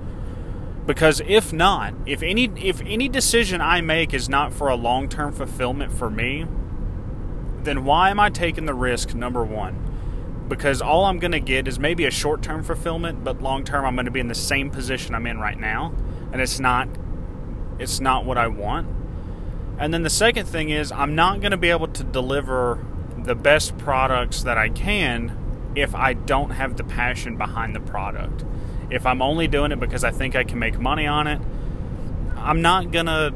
Because 0.86 1.21
if 1.27 1.53
not, 1.53 1.93
if 2.05 2.24
any 2.24 2.45
if 2.57 2.81
any 2.81 3.07
decision 3.07 3.62
I 3.62 3.81
make 3.81 4.13
is 4.13 4.27
not 4.27 4.53
for 4.53 4.67
a 4.69 4.75
long 4.75 5.10
term 5.10 5.31
fulfillment 5.31 5.93
for 5.93 6.10
me, 6.10 6.45
then 7.63 7.86
why 7.86 8.10
am 8.10 8.19
I 8.19 8.29
taking 8.29 8.65
the 8.65 8.74
risk? 8.74 9.13
Number 9.13 9.43
one 9.43 9.91
because 10.51 10.81
all 10.81 11.05
I'm 11.05 11.17
going 11.17 11.31
to 11.31 11.39
get 11.39 11.65
is 11.65 11.79
maybe 11.79 12.05
a 12.05 12.12
short 12.12 12.41
term 12.43 12.62
fulfillment, 12.62 13.24
but 13.24 13.41
long 13.41 13.63
term 13.63 13.86
I'm 13.86 13.95
going 13.95 14.03
to 14.03 14.12
be 14.12 14.19
in 14.19 14.27
the 14.27 14.36
same 14.36 14.69
position 14.69 15.15
I'm 15.15 15.25
in 15.25 15.39
right 15.39 15.57
now, 15.57 15.93
and 16.33 16.41
it's 16.41 16.60
not 16.60 16.89
it's 17.79 18.01
not 18.01 18.25
what 18.25 18.38
I 18.38 18.48
want. 18.48 18.86
And 19.79 19.93
then 19.93 20.03
the 20.03 20.10
second 20.10 20.48
thing 20.48 20.69
is 20.69 20.91
I'm 20.91 21.15
not 21.15 21.39
going 21.39 21.51
to 21.51 21.57
be 21.57 21.69
able 21.69 21.88
to 21.88 22.03
deliver 22.03 22.86
the 23.18 23.36
best 23.36 23.77
products 23.77 24.44
that 24.44 24.58
I 24.58 24.70
can 24.70 25.38
if 25.75 25.96
I 25.96 26.13
don't 26.13 26.51
have 26.51 26.77
the 26.77 26.84
passion 26.84 27.38
behind 27.38 27.75
the 27.75 27.80
product. 27.80 28.44
If 28.89 29.06
I'm 29.06 29.22
only 29.22 29.48
doing 29.48 29.72
it 29.72 29.80
because 29.80 30.03
I 30.03 30.12
think 30.12 30.36
I 30.36 30.44
can 30.44 30.60
make 30.60 30.77
money 30.80 31.08
on 31.08 31.27
it, 31.27 31.41
I'm 32.36 32.62
not 32.62 32.91
going 32.91 33.06
to 33.06 33.34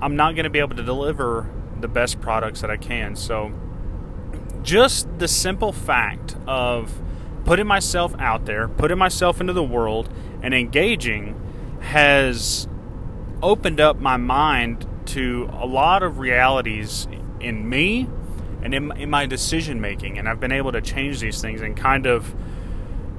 I'm 0.00 0.16
not 0.16 0.34
going 0.34 0.44
to 0.44 0.50
be 0.50 0.58
able 0.58 0.76
to 0.76 0.82
deliver 0.82 1.48
the 1.80 1.88
best 1.88 2.20
products 2.20 2.60
that 2.60 2.70
I 2.70 2.76
can. 2.76 3.16
So 3.16 3.52
just 4.62 5.06
the 5.18 5.28
simple 5.28 5.72
fact 5.72 6.36
of 6.46 7.00
putting 7.44 7.66
myself 7.66 8.14
out 8.18 8.44
there, 8.46 8.68
putting 8.68 8.98
myself 8.98 9.40
into 9.40 9.52
the 9.52 9.62
world, 9.62 10.08
and 10.42 10.54
engaging 10.54 11.40
has 11.80 12.68
opened 13.42 13.80
up 13.80 13.98
my 13.98 14.16
mind 14.16 14.86
to 15.06 15.48
a 15.52 15.66
lot 15.66 16.02
of 16.02 16.18
realities 16.18 17.08
in 17.40 17.68
me 17.68 18.08
and 18.62 18.74
in, 18.74 18.96
in 18.96 19.10
my 19.10 19.26
decision 19.26 19.80
making. 19.80 20.18
And 20.18 20.28
I've 20.28 20.40
been 20.40 20.52
able 20.52 20.72
to 20.72 20.80
change 20.80 21.20
these 21.20 21.40
things 21.40 21.60
and 21.60 21.76
kind 21.76 22.06
of 22.06 22.34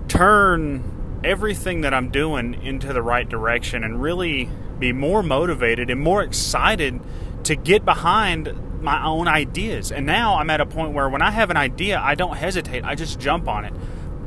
turn 0.08 1.22
everything 1.24 1.82
that 1.82 1.94
I'm 1.94 2.10
doing 2.10 2.62
into 2.64 2.94
the 2.94 3.02
right 3.02 3.28
direction 3.28 3.84
and 3.84 4.02
really 4.02 4.50
be 4.80 4.92
more 4.92 5.24
motivated 5.24 5.90
and 5.90 6.00
more 6.00 6.22
excited 6.22 7.00
to 7.46 7.56
get 7.56 7.86
behind 7.86 8.82
my 8.82 9.06
own 9.06 9.28
ideas. 9.28 9.92
And 9.92 10.06
now 10.06 10.36
I'm 10.36 10.50
at 10.50 10.62
a 10.62 10.66
point 10.66 10.94
where 10.94 11.08
when 11.10 11.22
I 11.22 11.32
have 11.32 11.50
an 11.50 11.58
idea, 11.58 12.00
I 12.00 12.16
don't 12.16 12.36
hesitate. 12.36 12.84
I 12.84 12.96
just 12.96 13.20
jump 13.20 13.48
on 13.48 13.66
it. 13.66 13.74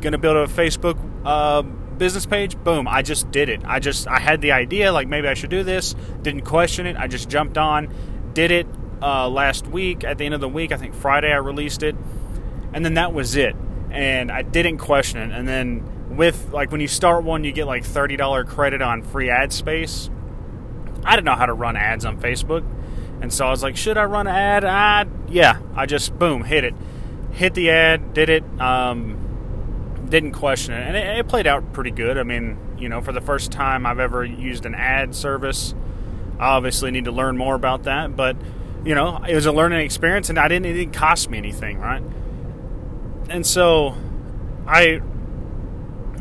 Going 0.00 0.12
to 0.12 0.18
build 0.18 0.36
a 0.36 0.46
Facebook 0.52 0.98
uh, 1.24 1.62
business 1.62 2.26
page? 2.26 2.56
Boom! 2.62 2.86
I 2.88 3.02
just 3.02 3.30
did 3.30 3.48
it. 3.48 3.62
I 3.64 3.80
just 3.80 4.06
I 4.06 4.18
had 4.18 4.40
the 4.40 4.52
idea, 4.52 4.92
like 4.92 5.08
maybe 5.08 5.28
I 5.28 5.34
should 5.34 5.50
do 5.50 5.62
this. 5.62 5.94
Didn't 6.22 6.42
question 6.42 6.86
it. 6.86 6.96
I 6.96 7.06
just 7.06 7.28
jumped 7.28 7.58
on, 7.58 7.94
did 8.34 8.50
it 8.50 8.66
uh, 9.02 9.28
last 9.28 9.66
week. 9.66 10.04
At 10.04 10.18
the 10.18 10.24
end 10.24 10.34
of 10.34 10.40
the 10.40 10.48
week, 10.48 10.72
I 10.72 10.76
think 10.76 10.94
Friday, 10.94 11.32
I 11.32 11.36
released 11.36 11.82
it, 11.82 11.96
and 12.72 12.84
then 12.84 12.94
that 12.94 13.12
was 13.12 13.36
it. 13.36 13.56
And 13.90 14.30
I 14.30 14.42
didn't 14.42 14.78
question 14.78 15.18
it. 15.18 15.36
And 15.36 15.48
then 15.48 16.16
with 16.16 16.50
like 16.52 16.70
when 16.70 16.80
you 16.80 16.88
start 16.88 17.24
one, 17.24 17.44
you 17.44 17.52
get 17.52 17.66
like 17.66 17.84
thirty 17.84 18.16
dollar 18.16 18.44
credit 18.44 18.82
on 18.82 19.02
free 19.02 19.30
ad 19.30 19.52
space. 19.52 20.10
I 21.04 21.14
didn't 21.14 21.24
know 21.24 21.36
how 21.36 21.46
to 21.46 21.54
run 21.54 21.76
ads 21.76 22.04
on 22.04 22.20
Facebook. 22.20 22.64
And 23.20 23.32
so 23.32 23.46
I 23.46 23.50
was 23.50 23.62
like, 23.62 23.76
should 23.76 23.96
I 23.96 24.04
run 24.04 24.26
an 24.26 24.34
ad? 24.34 24.64
Ah, 24.64 25.04
yeah. 25.28 25.60
I 25.74 25.86
just 25.86 26.18
boom 26.18 26.44
hit 26.44 26.64
it, 26.64 26.74
hit 27.32 27.54
the 27.54 27.70
ad, 27.70 28.12
did 28.12 28.28
it. 28.28 28.44
Um, 28.60 29.22
didn't 30.08 30.32
question 30.32 30.74
it, 30.74 30.82
and 30.86 30.96
it, 30.96 31.18
it, 31.18 31.28
played 31.28 31.46
out 31.46 31.72
pretty 31.72 31.90
good. 31.90 32.16
I 32.16 32.22
mean, 32.22 32.58
you 32.78 32.88
know, 32.88 33.00
for 33.00 33.12
the 33.12 33.20
first 33.20 33.50
time 33.50 33.86
I've 33.86 33.98
ever 33.98 34.24
used 34.24 34.64
an 34.64 34.74
ad 34.74 35.14
service, 35.14 35.74
I 36.38 36.50
obviously 36.50 36.90
need 36.90 37.06
to 37.06 37.12
learn 37.12 37.36
more 37.36 37.54
about 37.54 37.84
that. 37.84 38.14
But 38.14 38.36
you 38.86 38.94
know, 38.94 39.22
it 39.28 39.34
was 39.34 39.46
a 39.46 39.52
learning 39.52 39.80
experience, 39.80 40.30
and 40.30 40.38
I 40.38 40.48
didn't. 40.48 40.66
It 40.66 40.74
didn't 40.74 40.94
cost 40.94 41.28
me 41.28 41.38
anything, 41.38 41.78
right? 41.78 42.02
And 43.28 43.44
so, 43.44 43.94
I 44.66 45.00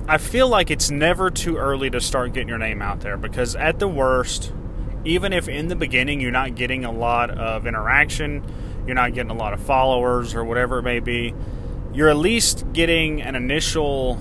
I 0.07 0.17
feel 0.17 0.49
like 0.49 0.71
it's 0.71 0.91
never 0.91 1.29
too 1.29 1.57
early 1.57 1.89
to 1.91 2.01
start 2.01 2.33
getting 2.33 2.49
your 2.49 2.57
name 2.57 2.81
out 2.81 3.01
there 3.01 3.17
because 3.17 3.55
at 3.55 3.79
the 3.79 3.87
worst 3.87 4.51
even 5.05 5.31
if 5.31 5.47
in 5.47 5.67
the 5.67 5.75
beginning 5.75 6.19
you're 6.19 6.31
not 6.31 6.55
getting 6.55 6.83
a 6.83 6.91
lot 6.91 7.29
of 7.29 7.67
interaction, 7.67 8.43
you're 8.85 8.95
not 8.95 9.13
getting 9.13 9.31
a 9.31 9.35
lot 9.35 9.53
of 9.53 9.61
followers 9.61 10.33
or 10.33 10.43
whatever 10.43 10.79
it 10.79 10.83
may 10.83 10.99
be, 10.99 11.33
you're 11.93 12.09
at 12.09 12.17
least 12.17 12.65
getting 12.73 13.21
an 13.21 13.35
initial 13.35 14.19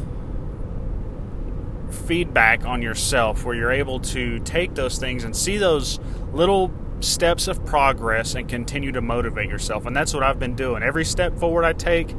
feedback 1.91 2.65
on 2.67 2.83
yourself 2.83 3.45
where 3.45 3.55
you're 3.55 3.73
able 3.73 3.99
to 3.99 4.39
take 4.41 4.75
those 4.75 4.99
things 4.99 5.25
and 5.25 5.35
see 5.35 5.57
those 5.57 5.99
little 6.33 6.69
steps 7.01 7.49
of 7.49 7.65
progress 7.65 8.35
and 8.35 8.49
continue 8.49 8.93
to 8.93 9.01
motivate 9.01 9.49
yourself. 9.49 9.87
And 9.87 9.95
that's 9.95 10.15
what 10.15 10.23
I've 10.23 10.39
been 10.39 10.57
doing. 10.57 10.83
Every 10.83 11.05
step 11.05 11.39
forward 11.39 11.65
I 11.65 11.73
take, 11.73 12.15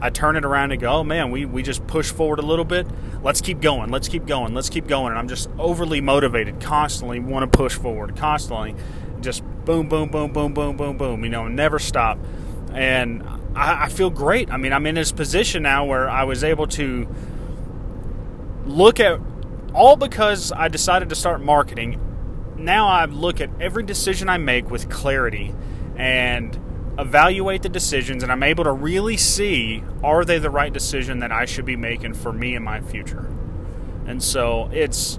I 0.00 0.10
turn 0.10 0.36
it 0.36 0.44
around 0.44 0.72
and 0.72 0.80
go, 0.80 0.90
oh 0.90 1.04
man, 1.04 1.30
we, 1.30 1.44
we 1.44 1.62
just 1.62 1.86
push 1.86 2.10
forward 2.10 2.38
a 2.38 2.42
little 2.42 2.64
bit. 2.64 2.86
Let's 3.22 3.40
keep 3.40 3.60
going. 3.60 3.90
Let's 3.90 4.08
keep 4.08 4.26
going. 4.26 4.54
Let's 4.54 4.68
keep 4.68 4.86
going. 4.86 5.10
And 5.10 5.18
I'm 5.18 5.28
just 5.28 5.48
overly 5.58 6.00
motivated, 6.00 6.60
constantly 6.60 7.20
want 7.20 7.50
to 7.50 7.56
push 7.56 7.74
forward, 7.74 8.16
constantly 8.16 8.74
just 9.20 9.42
boom, 9.64 9.88
boom, 9.88 10.10
boom, 10.10 10.32
boom, 10.32 10.52
boom, 10.52 10.76
boom, 10.76 10.98
boom, 10.98 11.24
you 11.24 11.30
know, 11.30 11.48
never 11.48 11.78
stop. 11.78 12.18
And 12.72 13.22
I, 13.56 13.84
I 13.84 13.88
feel 13.88 14.10
great. 14.10 14.50
I 14.50 14.56
mean, 14.56 14.72
I'm 14.72 14.86
in 14.86 14.94
this 14.94 15.12
position 15.12 15.62
now 15.62 15.86
where 15.86 16.08
I 16.08 16.24
was 16.24 16.44
able 16.44 16.66
to 16.68 17.08
look 18.66 19.00
at 19.00 19.20
all 19.74 19.96
because 19.96 20.52
I 20.52 20.68
decided 20.68 21.08
to 21.08 21.14
start 21.14 21.42
marketing. 21.42 22.00
Now 22.56 22.88
I 22.88 23.04
look 23.06 23.40
at 23.40 23.50
every 23.60 23.82
decision 23.82 24.28
I 24.28 24.38
make 24.38 24.70
with 24.70 24.88
clarity 24.88 25.54
and 25.96 26.58
evaluate 26.98 27.62
the 27.62 27.68
decisions 27.68 28.22
and 28.22 28.30
I'm 28.30 28.42
able 28.42 28.64
to 28.64 28.72
really 28.72 29.16
see 29.16 29.82
are 30.02 30.24
they 30.24 30.38
the 30.38 30.50
right 30.50 30.72
decision 30.72 31.18
that 31.20 31.32
I 31.32 31.44
should 31.44 31.64
be 31.64 31.76
making 31.76 32.14
for 32.14 32.32
me 32.32 32.54
and 32.54 32.64
my 32.64 32.80
future. 32.80 33.26
And 34.06 34.22
so 34.22 34.70
it's 34.72 35.18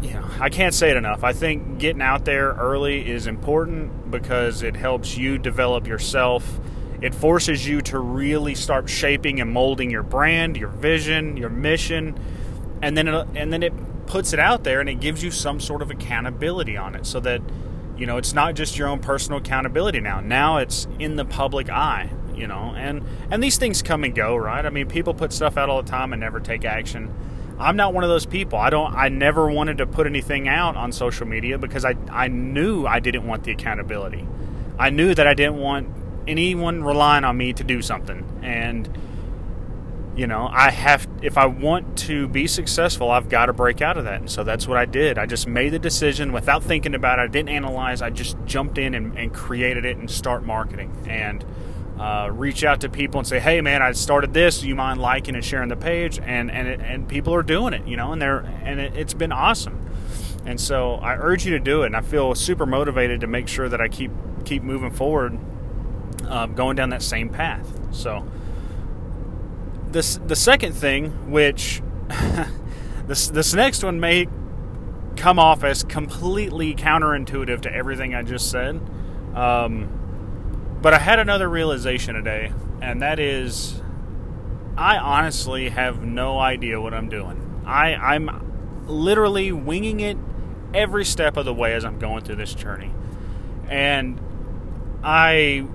you 0.00 0.14
know, 0.14 0.24
I 0.38 0.48
can't 0.48 0.74
say 0.74 0.90
it 0.90 0.96
enough. 0.96 1.24
I 1.24 1.32
think 1.32 1.78
getting 1.78 2.02
out 2.02 2.24
there 2.24 2.52
early 2.52 3.10
is 3.10 3.26
important 3.26 4.10
because 4.10 4.62
it 4.62 4.76
helps 4.76 5.16
you 5.16 5.38
develop 5.38 5.86
yourself. 5.86 6.60
It 7.00 7.14
forces 7.14 7.66
you 7.66 7.80
to 7.82 7.98
really 7.98 8.54
start 8.54 8.88
shaping 8.88 9.40
and 9.40 9.52
molding 9.52 9.90
your 9.90 10.02
brand, 10.02 10.56
your 10.56 10.68
vision, 10.68 11.36
your 11.36 11.50
mission, 11.50 12.18
and 12.80 12.96
then 12.96 13.08
it, 13.08 13.28
and 13.34 13.52
then 13.52 13.62
it 13.62 13.72
puts 14.08 14.32
it 14.32 14.40
out 14.40 14.64
there 14.64 14.80
and 14.80 14.88
it 14.88 15.00
gives 15.00 15.22
you 15.22 15.30
some 15.30 15.60
sort 15.60 15.82
of 15.82 15.90
accountability 15.90 16.76
on 16.76 16.94
it 16.94 17.06
so 17.06 17.20
that 17.20 17.42
you 17.96 18.06
know 18.06 18.16
it's 18.16 18.32
not 18.32 18.54
just 18.54 18.78
your 18.78 18.88
own 18.88 18.98
personal 18.98 19.38
accountability 19.38 20.00
now. 20.00 20.20
Now 20.20 20.58
it's 20.58 20.88
in 20.98 21.16
the 21.16 21.24
public 21.24 21.70
eye 21.70 22.10
you 22.34 22.46
know 22.46 22.72
and 22.76 23.04
and 23.30 23.42
these 23.42 23.58
things 23.58 23.82
come 23.82 24.02
and 24.04 24.14
go 24.14 24.34
right? 24.36 24.64
I 24.64 24.70
mean 24.70 24.88
people 24.88 25.14
put 25.14 25.32
stuff 25.32 25.56
out 25.56 25.68
all 25.68 25.82
the 25.82 25.90
time 25.90 26.12
and 26.12 26.20
never 26.20 26.40
take 26.40 26.64
action. 26.64 27.14
I'm 27.60 27.76
not 27.76 27.92
one 27.92 28.04
of 28.04 28.10
those 28.10 28.26
people. 28.26 28.58
I 28.58 28.70
don't 28.70 28.94
i 28.94 29.08
never 29.08 29.50
wanted 29.50 29.78
to 29.78 29.86
put 29.86 30.06
anything 30.06 30.48
out 30.48 30.76
on 30.76 30.90
social 30.90 31.26
media 31.26 31.58
because 31.58 31.84
i 31.84 31.94
i 32.10 32.28
knew 32.28 32.86
i 32.86 33.00
didn't 33.00 33.26
want 33.26 33.44
the 33.44 33.52
accountability. 33.52 34.26
I 34.78 34.90
knew 34.90 35.14
that 35.14 35.26
i 35.26 35.34
didn't 35.34 35.58
want 35.58 35.88
anyone 36.26 36.84
relying 36.84 37.24
on 37.24 37.36
me 37.36 37.52
to 37.54 37.64
do 37.64 37.82
something. 37.82 38.24
And 38.42 38.88
you 40.18 40.26
know 40.26 40.50
i 40.52 40.68
have 40.70 41.08
if 41.22 41.38
i 41.38 41.46
want 41.46 41.96
to 41.96 42.26
be 42.26 42.48
successful 42.48 43.08
i've 43.08 43.28
got 43.28 43.46
to 43.46 43.52
break 43.52 43.80
out 43.80 43.96
of 43.96 44.04
that. 44.04 44.20
And 44.20 44.30
so 44.30 44.42
that's 44.42 44.66
what 44.66 44.76
i 44.76 44.84
did. 44.84 45.16
I 45.16 45.26
just 45.26 45.46
made 45.46 45.70
the 45.70 45.78
decision 45.78 46.32
without 46.32 46.64
thinking 46.64 46.94
about 46.94 47.20
it. 47.20 47.22
I 47.22 47.26
didn't 47.28 47.50
analyze. 47.50 48.02
I 48.02 48.10
just 48.10 48.36
jumped 48.44 48.78
in 48.78 48.94
and, 48.94 49.16
and 49.16 49.32
created 49.32 49.84
it 49.84 49.96
and 49.96 50.10
start 50.10 50.44
marketing. 50.44 50.92
And 51.08 51.44
uh, 52.00 52.30
reach 52.32 52.62
out 52.62 52.80
to 52.80 52.88
people 52.88 53.18
and 53.18 53.26
say 53.26 53.38
hey 53.38 53.60
man 53.60 53.80
i 53.80 53.92
started 53.92 54.34
this. 54.34 54.60
Do 54.60 54.68
you 54.68 54.74
mind 54.74 55.00
liking 55.00 55.36
and 55.36 55.44
sharing 55.44 55.68
the 55.68 55.76
page? 55.76 56.18
And 56.18 56.50
and, 56.50 56.66
it, 56.66 56.80
and 56.80 57.08
people 57.08 57.32
are 57.32 57.44
doing 57.44 57.72
it 57.72 57.86
you 57.86 57.96
know 57.96 58.12
and 58.12 58.20
they're 58.20 58.40
and 58.64 58.80
it, 58.80 58.96
it's 58.96 59.14
been 59.14 59.32
awesome. 59.32 59.88
And 60.44 60.60
so 60.60 60.94
i 60.94 61.14
urge 61.14 61.44
you 61.44 61.52
to 61.52 61.60
do 61.60 61.84
it. 61.84 61.86
And 61.86 61.96
i 61.96 62.00
feel 62.00 62.34
super 62.34 62.66
motivated 62.66 63.20
to 63.20 63.28
make 63.28 63.46
sure 63.46 63.68
that 63.68 63.80
i 63.80 63.86
keep 63.86 64.10
keep 64.44 64.64
moving 64.64 64.90
forward 64.90 65.38
uh, 66.26 66.46
going 66.46 66.74
down 66.74 66.90
that 66.90 67.02
same 67.02 67.28
path. 67.28 67.78
So 67.92 68.26
this 69.92 70.18
the 70.26 70.36
second 70.36 70.72
thing, 70.72 71.30
which 71.30 71.82
this 73.06 73.28
this 73.28 73.54
next 73.54 73.82
one 73.82 74.00
may 74.00 74.26
come 75.16 75.38
off 75.38 75.64
as 75.64 75.82
completely 75.82 76.74
counterintuitive 76.74 77.60
to 77.62 77.72
everything 77.74 78.14
I 78.14 78.22
just 78.22 78.50
said, 78.50 78.80
um, 79.34 80.78
but 80.80 80.94
I 80.94 80.98
had 80.98 81.18
another 81.18 81.48
realization 81.48 82.14
today, 82.14 82.52
and 82.80 83.02
that 83.02 83.18
is, 83.18 83.82
I 84.76 84.96
honestly 84.96 85.70
have 85.70 86.02
no 86.02 86.38
idea 86.38 86.80
what 86.80 86.94
I'm 86.94 87.08
doing. 87.08 87.62
I 87.66 87.94
I'm 87.94 88.86
literally 88.86 89.52
winging 89.52 90.00
it 90.00 90.16
every 90.72 91.04
step 91.04 91.36
of 91.36 91.44
the 91.44 91.54
way 91.54 91.74
as 91.74 91.84
I'm 91.84 91.98
going 91.98 92.24
through 92.24 92.36
this 92.36 92.54
journey, 92.54 92.92
and 93.68 94.20
I 95.02 95.66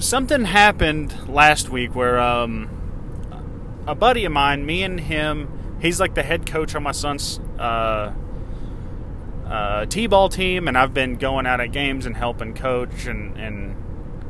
something 0.00 0.44
happened 0.44 1.28
last 1.28 1.68
week 1.68 1.94
where 1.94 2.18
um, 2.18 2.68
a 3.86 3.94
buddy 3.94 4.24
of 4.24 4.32
mine, 4.32 4.66
me 4.66 4.82
and 4.82 4.98
him, 4.98 5.78
he's 5.80 6.00
like 6.00 6.14
the 6.14 6.22
head 6.22 6.46
coach 6.46 6.74
on 6.74 6.82
my 6.82 6.92
son's 6.92 7.38
uh, 7.58 8.12
uh, 9.46 9.86
t-ball 9.86 10.28
team, 10.28 10.68
and 10.68 10.76
I've 10.76 10.94
been 10.94 11.16
going 11.16 11.46
out 11.46 11.60
at 11.60 11.72
games 11.72 12.06
and 12.06 12.16
helping 12.16 12.54
coach 12.54 13.06
and, 13.06 13.36
and 13.36 13.76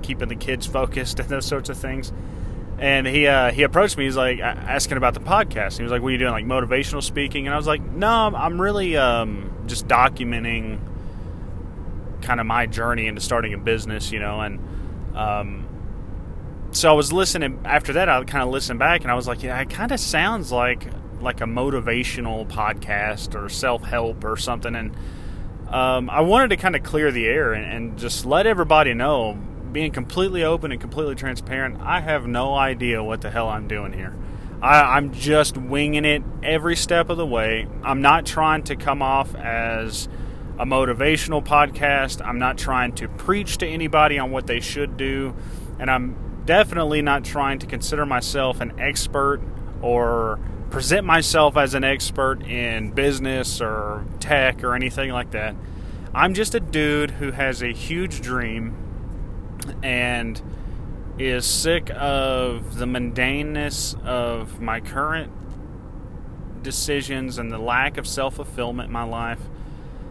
keeping 0.02 0.28
the 0.28 0.36
kids 0.36 0.66
focused 0.66 1.20
and 1.20 1.28
those 1.28 1.46
sorts 1.46 1.68
of 1.68 1.78
things. 1.78 2.12
And 2.78 3.06
he 3.06 3.26
uh, 3.26 3.52
he 3.52 3.62
approached 3.62 3.98
me. 3.98 4.04
He's 4.04 4.16
like 4.16 4.40
asking 4.40 4.96
about 4.96 5.12
the 5.12 5.20
podcast. 5.20 5.76
He 5.76 5.82
was 5.82 5.92
like, 5.92 6.00
"What 6.00 6.08
are 6.08 6.12
you 6.12 6.18
doing? 6.18 6.32
Like 6.32 6.46
motivational 6.46 7.02
speaking?" 7.02 7.46
And 7.46 7.52
I 7.52 7.58
was 7.58 7.66
like, 7.66 7.82
"No, 7.82 8.08
I'm 8.08 8.58
really 8.58 8.96
um, 8.96 9.52
just 9.66 9.86
documenting 9.86 10.80
kind 12.22 12.40
of 12.40 12.46
my 12.46 12.64
journey 12.64 13.06
into 13.06 13.20
starting 13.20 13.52
a 13.52 13.58
business, 13.58 14.10
you 14.12 14.18
know, 14.18 14.40
and 14.40 14.60
um, 15.14 15.66
so 16.72 16.90
I 16.90 16.92
was 16.92 17.12
listening 17.12 17.60
after 17.64 17.94
that. 17.94 18.08
I 18.08 18.22
kind 18.24 18.44
of 18.44 18.50
listened 18.50 18.78
back, 18.78 19.02
and 19.02 19.10
I 19.10 19.14
was 19.14 19.26
like, 19.26 19.42
yeah, 19.42 19.60
it 19.60 19.70
kind 19.70 19.92
of 19.92 20.00
sounds 20.00 20.52
like 20.52 20.86
like 21.20 21.40
a 21.40 21.44
motivational 21.44 22.48
podcast 22.48 23.34
or 23.34 23.48
self 23.48 23.82
help 23.84 24.24
or 24.24 24.36
something, 24.36 24.74
and 24.74 24.94
um, 25.68 26.10
I 26.10 26.20
wanted 26.22 26.48
to 26.48 26.56
kind 26.56 26.74
of 26.74 26.82
clear 26.82 27.12
the 27.12 27.26
air 27.26 27.52
and, 27.52 27.64
and 27.64 27.98
just 27.98 28.26
let 28.26 28.46
everybody 28.46 28.92
know, 28.92 29.38
being 29.70 29.92
completely 29.92 30.42
open 30.42 30.72
and 30.72 30.80
completely 30.80 31.14
transparent. 31.14 31.80
I 31.80 32.00
have 32.00 32.26
no 32.26 32.54
idea 32.54 33.02
what 33.04 33.20
the 33.20 33.30
hell 33.30 33.48
I'm 33.48 33.68
doing 33.68 33.92
here. 33.92 34.16
I, 34.60 34.98
am 34.98 35.12
just 35.12 35.56
winging 35.56 36.04
it 36.04 36.22
every 36.42 36.76
step 36.76 37.08
of 37.08 37.16
the 37.16 37.26
way. 37.26 37.66
I'm 37.82 38.02
not 38.02 38.26
trying 38.26 38.64
to 38.64 38.76
come 38.76 39.00
off 39.00 39.34
as 39.34 40.08
a 40.60 40.66
motivational 40.66 41.42
podcast. 41.42 42.24
I'm 42.24 42.38
not 42.38 42.58
trying 42.58 42.92
to 42.96 43.08
preach 43.08 43.56
to 43.58 43.66
anybody 43.66 44.18
on 44.18 44.30
what 44.30 44.46
they 44.46 44.60
should 44.60 44.98
do. 44.98 45.34
And 45.78 45.90
I'm 45.90 46.42
definitely 46.44 47.00
not 47.00 47.24
trying 47.24 47.60
to 47.60 47.66
consider 47.66 48.04
myself 48.04 48.60
an 48.60 48.78
expert 48.78 49.40
or 49.80 50.38
present 50.68 51.06
myself 51.06 51.56
as 51.56 51.72
an 51.72 51.82
expert 51.82 52.42
in 52.42 52.90
business 52.90 53.62
or 53.62 54.04
tech 54.20 54.62
or 54.62 54.74
anything 54.74 55.08
like 55.12 55.30
that. 55.30 55.56
I'm 56.12 56.34
just 56.34 56.54
a 56.54 56.60
dude 56.60 57.12
who 57.12 57.30
has 57.30 57.62
a 57.62 57.72
huge 57.72 58.20
dream 58.20 58.76
and 59.82 60.42
is 61.18 61.46
sick 61.46 61.90
of 61.94 62.76
the 62.76 62.84
mundaneness 62.84 63.98
of 64.04 64.60
my 64.60 64.80
current 64.80 65.32
decisions 66.62 67.38
and 67.38 67.50
the 67.50 67.58
lack 67.58 67.96
of 67.96 68.06
self 68.06 68.34
fulfillment 68.34 68.88
in 68.88 68.92
my 68.92 69.04
life 69.04 69.40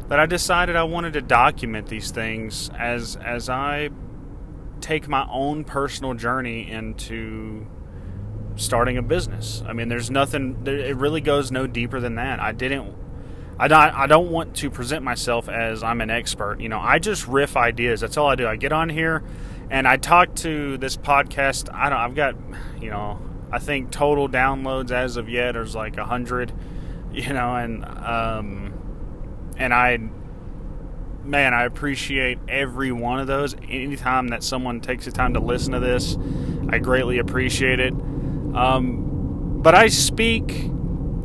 that 0.09 0.19
I 0.19 0.25
decided 0.25 0.75
I 0.75 0.83
wanted 0.83 1.13
to 1.13 1.21
document 1.21 1.87
these 1.87 2.11
things 2.11 2.69
as 2.77 3.15
as 3.15 3.49
I 3.49 3.89
take 4.81 5.07
my 5.07 5.27
own 5.29 5.63
personal 5.63 6.13
journey 6.13 6.69
into 6.69 7.67
starting 8.55 8.97
a 8.97 9.01
business. 9.01 9.63
I 9.67 9.73
mean, 9.73 9.87
there's 9.87 10.11
nothing. 10.11 10.63
It 10.65 10.95
really 10.97 11.21
goes 11.21 11.51
no 11.51 11.67
deeper 11.67 11.99
than 11.99 12.15
that. 12.15 12.39
I 12.39 12.51
didn't. 12.51 12.95
I 13.61 13.67
don't, 13.67 13.93
I 13.93 14.07
don't 14.07 14.31
want 14.31 14.55
to 14.57 14.69
present 14.69 15.03
myself 15.03 15.49
as 15.49 15.83
I'm 15.83 15.99
an 15.99 16.09
expert. 16.09 16.61
You 16.61 16.69
know, 16.69 16.79
I 16.79 16.97
just 16.99 17.27
riff 17.27 17.57
ideas. 17.57 17.99
That's 17.99 18.15
all 18.15 18.27
I 18.27 18.35
do. 18.35 18.47
I 18.47 18.55
get 18.55 18.71
on 18.71 18.87
here 18.87 19.21
and 19.69 19.87
I 19.87 19.97
talk 19.97 20.33
to 20.35 20.77
this 20.77 20.97
podcast. 20.97 21.73
I 21.73 21.89
don't. 21.89 21.99
I've 21.99 22.15
got, 22.15 22.35
you 22.81 22.89
know, 22.89 23.19
I 23.51 23.59
think 23.59 23.91
total 23.91 24.29
downloads 24.29 24.91
as 24.91 25.17
of 25.17 25.29
yet 25.29 25.55
is 25.55 25.75
like 25.75 25.97
a 25.97 26.05
hundred. 26.05 26.53
You 27.11 27.33
know, 27.33 27.55
and 27.55 27.83
um, 27.85 28.68
and 29.59 29.73
I, 29.73 29.99
man, 31.23 31.53
I 31.53 31.65
appreciate 31.65 32.39
every 32.47 32.91
one 32.91 33.19
of 33.19 33.27
those. 33.27 33.53
Anytime 33.55 34.29
that 34.29 34.41
someone 34.41 34.81
takes 34.81 35.05
the 35.05 35.11
time 35.11 35.33
to 35.35 35.39
listen 35.39 35.73
to 35.73 35.79
this, 35.79 36.17
I 36.69 36.79
greatly 36.79 37.19
appreciate 37.19 37.79
it. 37.79 37.93
Um, 37.93 39.59
but 39.61 39.75
I 39.75 39.89
speak 39.89 40.71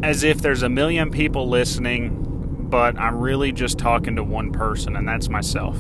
as 0.03 0.25
if 0.25 0.43
there's 0.43 0.63
a 0.63 0.69
million 0.69 1.11
people 1.11 1.49
listening, 1.49 2.67
but 2.69 2.99
I'm 2.99 3.19
really 3.19 3.53
just 3.53 3.79
talking 3.79 4.17
to 4.17 4.25
one 4.25 4.53
person, 4.53 4.97
and 4.97 5.09
that's 5.09 5.29
myself. 5.29 5.79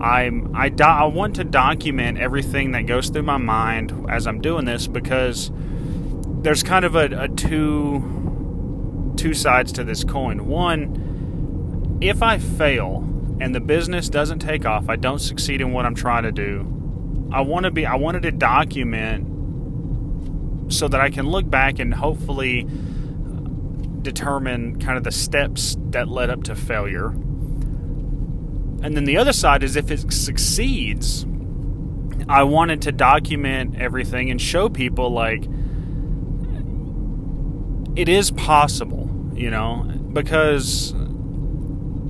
I'm 0.00 0.54
I, 0.54 0.68
do, 0.68 0.84
I 0.84 1.04
want 1.04 1.36
to 1.36 1.44
document 1.44 2.18
everything 2.18 2.72
that 2.72 2.86
goes 2.86 3.08
through 3.08 3.22
my 3.22 3.38
mind 3.38 4.06
as 4.10 4.26
I'm 4.26 4.40
doing 4.42 4.66
this 4.66 4.86
because 4.86 5.50
there's 6.42 6.62
kind 6.62 6.84
of 6.84 6.96
a, 6.96 7.22
a 7.22 7.28
two 7.28 9.14
two 9.16 9.32
sides 9.32 9.72
to 9.72 9.84
this 9.84 10.04
coin. 10.04 10.46
One, 10.46 11.05
if 12.00 12.22
I 12.22 12.38
fail 12.38 13.04
and 13.40 13.54
the 13.54 13.60
business 13.60 14.08
doesn't 14.08 14.38
take 14.38 14.64
off, 14.64 14.88
I 14.88 14.96
don't 14.96 15.18
succeed 15.18 15.60
in 15.60 15.72
what 15.72 15.86
I'm 15.86 15.94
trying 15.94 16.22
to 16.24 16.32
do. 16.32 16.72
I 17.32 17.40
want 17.40 17.64
to 17.64 17.70
be 17.70 17.86
I 17.86 17.96
wanted 17.96 18.22
to 18.22 18.32
document 18.32 19.32
so 20.72 20.88
that 20.88 21.00
I 21.00 21.10
can 21.10 21.28
look 21.28 21.48
back 21.48 21.78
and 21.78 21.94
hopefully 21.94 22.66
determine 24.02 24.78
kind 24.78 24.96
of 24.96 25.04
the 25.04 25.12
steps 25.12 25.76
that 25.90 26.08
led 26.08 26.30
up 26.30 26.44
to 26.44 26.54
failure. 26.54 27.08
And 28.82 28.96
then 28.96 29.04
the 29.04 29.16
other 29.16 29.32
side 29.32 29.62
is 29.62 29.76
if 29.76 29.90
it 29.90 30.12
succeeds, 30.12 31.26
I 32.28 32.42
wanted 32.44 32.82
to 32.82 32.92
document 32.92 33.76
everything 33.76 34.30
and 34.30 34.40
show 34.40 34.68
people 34.68 35.10
like 35.10 35.48
it 37.96 38.08
is 38.08 38.30
possible, 38.30 39.10
you 39.34 39.50
know, 39.50 39.84
because 40.12 40.94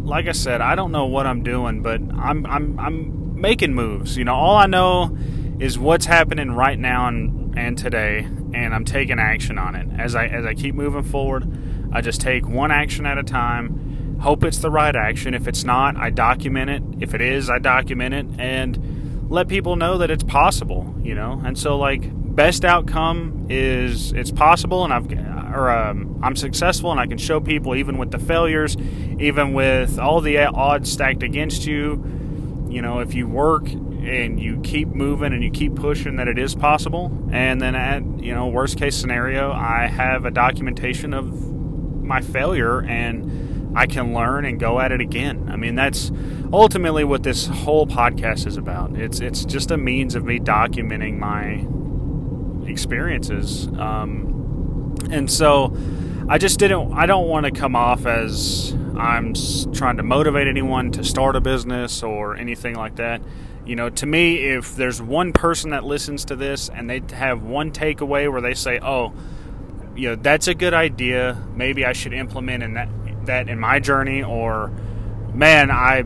like 0.07 0.29
I 0.29 0.33
said, 0.33 0.61
I 0.61 0.77
don't 0.77 0.93
know 0.93 1.07
what 1.07 1.27
I'm 1.27 1.43
doing, 1.43 1.83
but 1.83 2.01
I'm 2.01 2.47
I'm 2.47 2.79
I'm 2.79 3.41
making 3.41 3.75
moves. 3.75 4.17
You 4.17 4.25
know, 4.25 4.35
all 4.35 4.57
I 4.57 4.67
know 4.67 5.17
is 5.59 5.79
what's 5.79 6.07
happening 6.07 6.53
right 6.53 6.79
now 6.79 7.09
and 7.09 7.59
and 7.59 7.77
today 7.77 8.21
and 8.55 8.75
I'm 8.75 8.85
taking 8.85 9.19
action 9.19 9.59
on 9.59 9.75
it. 9.75 9.89
As 9.99 10.15
I 10.15 10.27
as 10.27 10.47
I 10.47 10.55
keep 10.55 10.75
moving 10.75 11.03
forward, 11.03 11.47
I 11.93 12.01
just 12.01 12.21
take 12.21 12.47
one 12.49 12.71
action 12.71 13.05
at 13.05 13.19
a 13.19 13.25
time. 13.25 14.19
Hope 14.21 14.45
it's 14.45 14.59
the 14.59 14.71
right 14.71 14.95
action. 14.95 15.35
If 15.35 15.49
it's 15.49 15.65
not, 15.65 15.97
I 15.97 16.11
document 16.11 16.71
it. 16.71 16.83
If 17.01 17.13
it 17.13 17.21
is, 17.21 17.51
I 17.51 17.59
document 17.59 18.15
it 18.15 18.27
and 18.39 19.29
let 19.29 19.49
people 19.49 19.75
know 19.75 19.99
that 19.99 20.11
it's 20.11 20.23
possible, 20.23 20.95
you 21.03 21.15
know. 21.17 21.43
And 21.45 21.59
so 21.59 21.77
like 21.77 22.05
best 22.37 22.67
outcome 22.67 23.47
is 23.49 24.13
it's 24.13 24.31
possible 24.31 24.85
and 24.85 24.93
I've 24.93 25.11
or 25.57 25.71
um, 25.71 26.21
I'm 26.23 26.37
successful 26.37 26.91
and 26.91 27.01
I 27.01 27.07
can 27.07 27.17
show 27.17 27.41
people 27.41 27.75
even 27.75 27.97
with 27.97 28.11
the 28.11 28.19
failures, 28.19 28.77
even 29.19 29.55
with 29.55 29.99
all 29.99 30.21
the 30.21 30.39
odds 30.39 30.93
stacked 30.93 31.23
against 31.23 31.67
you, 31.67 32.05
you 32.69 32.83
know, 32.83 33.01
if 33.01 33.15
you 33.15 33.27
work 33.27 33.73
and 33.73 34.39
you 34.39 34.61
keep 34.61 34.89
moving 34.89 35.33
and 35.33 35.43
you 35.43 35.51
keep 35.51 35.75
pushing 35.75 36.17
that 36.17 36.29
it 36.29 36.39
is 36.39 36.55
possible. 36.55 37.11
And 37.33 37.61
then 37.61 37.75
at 37.75 38.03
you 38.23 38.35
know 38.35 38.49
worst 38.49 38.79
case 38.79 38.97
scenario 38.97 39.53
i 39.53 39.87
have 39.87 40.25
a 40.25 40.31
documentation 40.31 41.15
of 41.15 41.53
my 42.03 42.21
failure 42.21 42.83
and 42.83 43.77
i 43.77 43.87
can 43.87 44.15
learn 44.15 44.45
and 44.45 44.61
go 44.61 44.79
at 44.79 44.93
it 44.93 45.01
again. 45.01 45.49
I 45.51 45.57
mean 45.57 45.75
that's 45.75 46.13
ultimately 46.53 47.05
what 47.05 47.23
this 47.23 47.47
whole 47.47 47.87
podcast 47.87 48.47
is 48.47 48.59
about. 48.59 48.95
It's 48.95 49.21
it's 49.21 49.45
just 49.47 49.71
a 49.71 49.79
means 49.79 50.15
of 50.15 50.25
me 50.25 50.39
documenting 50.39 51.19
my 51.19 51.67
experiences 52.67 53.67
um, 53.79 54.95
and 55.11 55.31
so 55.31 55.77
i 56.29 56.39
just 56.39 56.59
didn't 56.59 56.93
i 56.93 57.07
don't 57.07 57.29
want 57.29 57.45
to 57.45 57.53
come 57.53 57.77
off 57.77 58.07
as 58.07 58.75
i'm 58.99 59.35
trying 59.73 59.97
to 59.97 60.03
motivate 60.03 60.47
anyone 60.47 60.91
to 60.91 61.05
start 61.05 61.37
a 61.37 61.41
business 61.41 62.03
or 62.03 62.37
anything 62.37 62.75
like 62.75 62.97
that 62.97 63.21
you 63.67 63.75
know, 63.75 63.91
to 63.91 64.07
me, 64.07 64.37
if 64.37 64.77
there's 64.77 65.03
one 65.03 65.33
person 65.33 65.71
that 65.71 65.83
listens 65.83 66.25
to 66.27 66.37
this 66.37 66.69
and 66.69 66.89
they 66.89 67.03
have 67.13 67.43
one 67.43 67.73
takeaway 67.73 68.31
where 68.31 68.41
they 68.41 68.55
say, 68.55 68.79
"Oh, 68.81 69.13
you 69.97 70.11
know, 70.11 70.15
that's 70.15 70.47
a 70.47 70.55
good 70.55 70.73
idea. 70.73 71.37
Maybe 71.55 71.85
I 71.85 71.93
should 71.93 72.13
implement 72.13 72.63
in 72.63 72.75
that 72.75 72.89
that 73.27 73.49
in 73.49 73.59
my 73.59 73.81
journey," 73.81 74.23
or 74.23 74.71
"Man, 75.35 75.73
I 75.73 76.05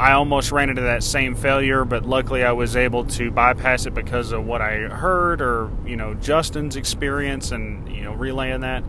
I 0.00 0.12
almost 0.12 0.50
ran 0.50 0.70
into 0.70 0.80
that 0.80 1.02
same 1.02 1.34
failure, 1.34 1.84
but 1.84 2.06
luckily 2.06 2.42
I 2.42 2.52
was 2.52 2.74
able 2.74 3.04
to 3.04 3.30
bypass 3.30 3.84
it 3.84 3.92
because 3.92 4.32
of 4.32 4.46
what 4.46 4.62
I 4.62 4.78
heard 4.88 5.42
or 5.42 5.70
you 5.84 5.94
know 5.94 6.14
Justin's 6.14 6.76
experience 6.76 7.52
and 7.52 7.86
you 7.94 8.02
know 8.04 8.14
relaying 8.14 8.62
that." 8.62 8.82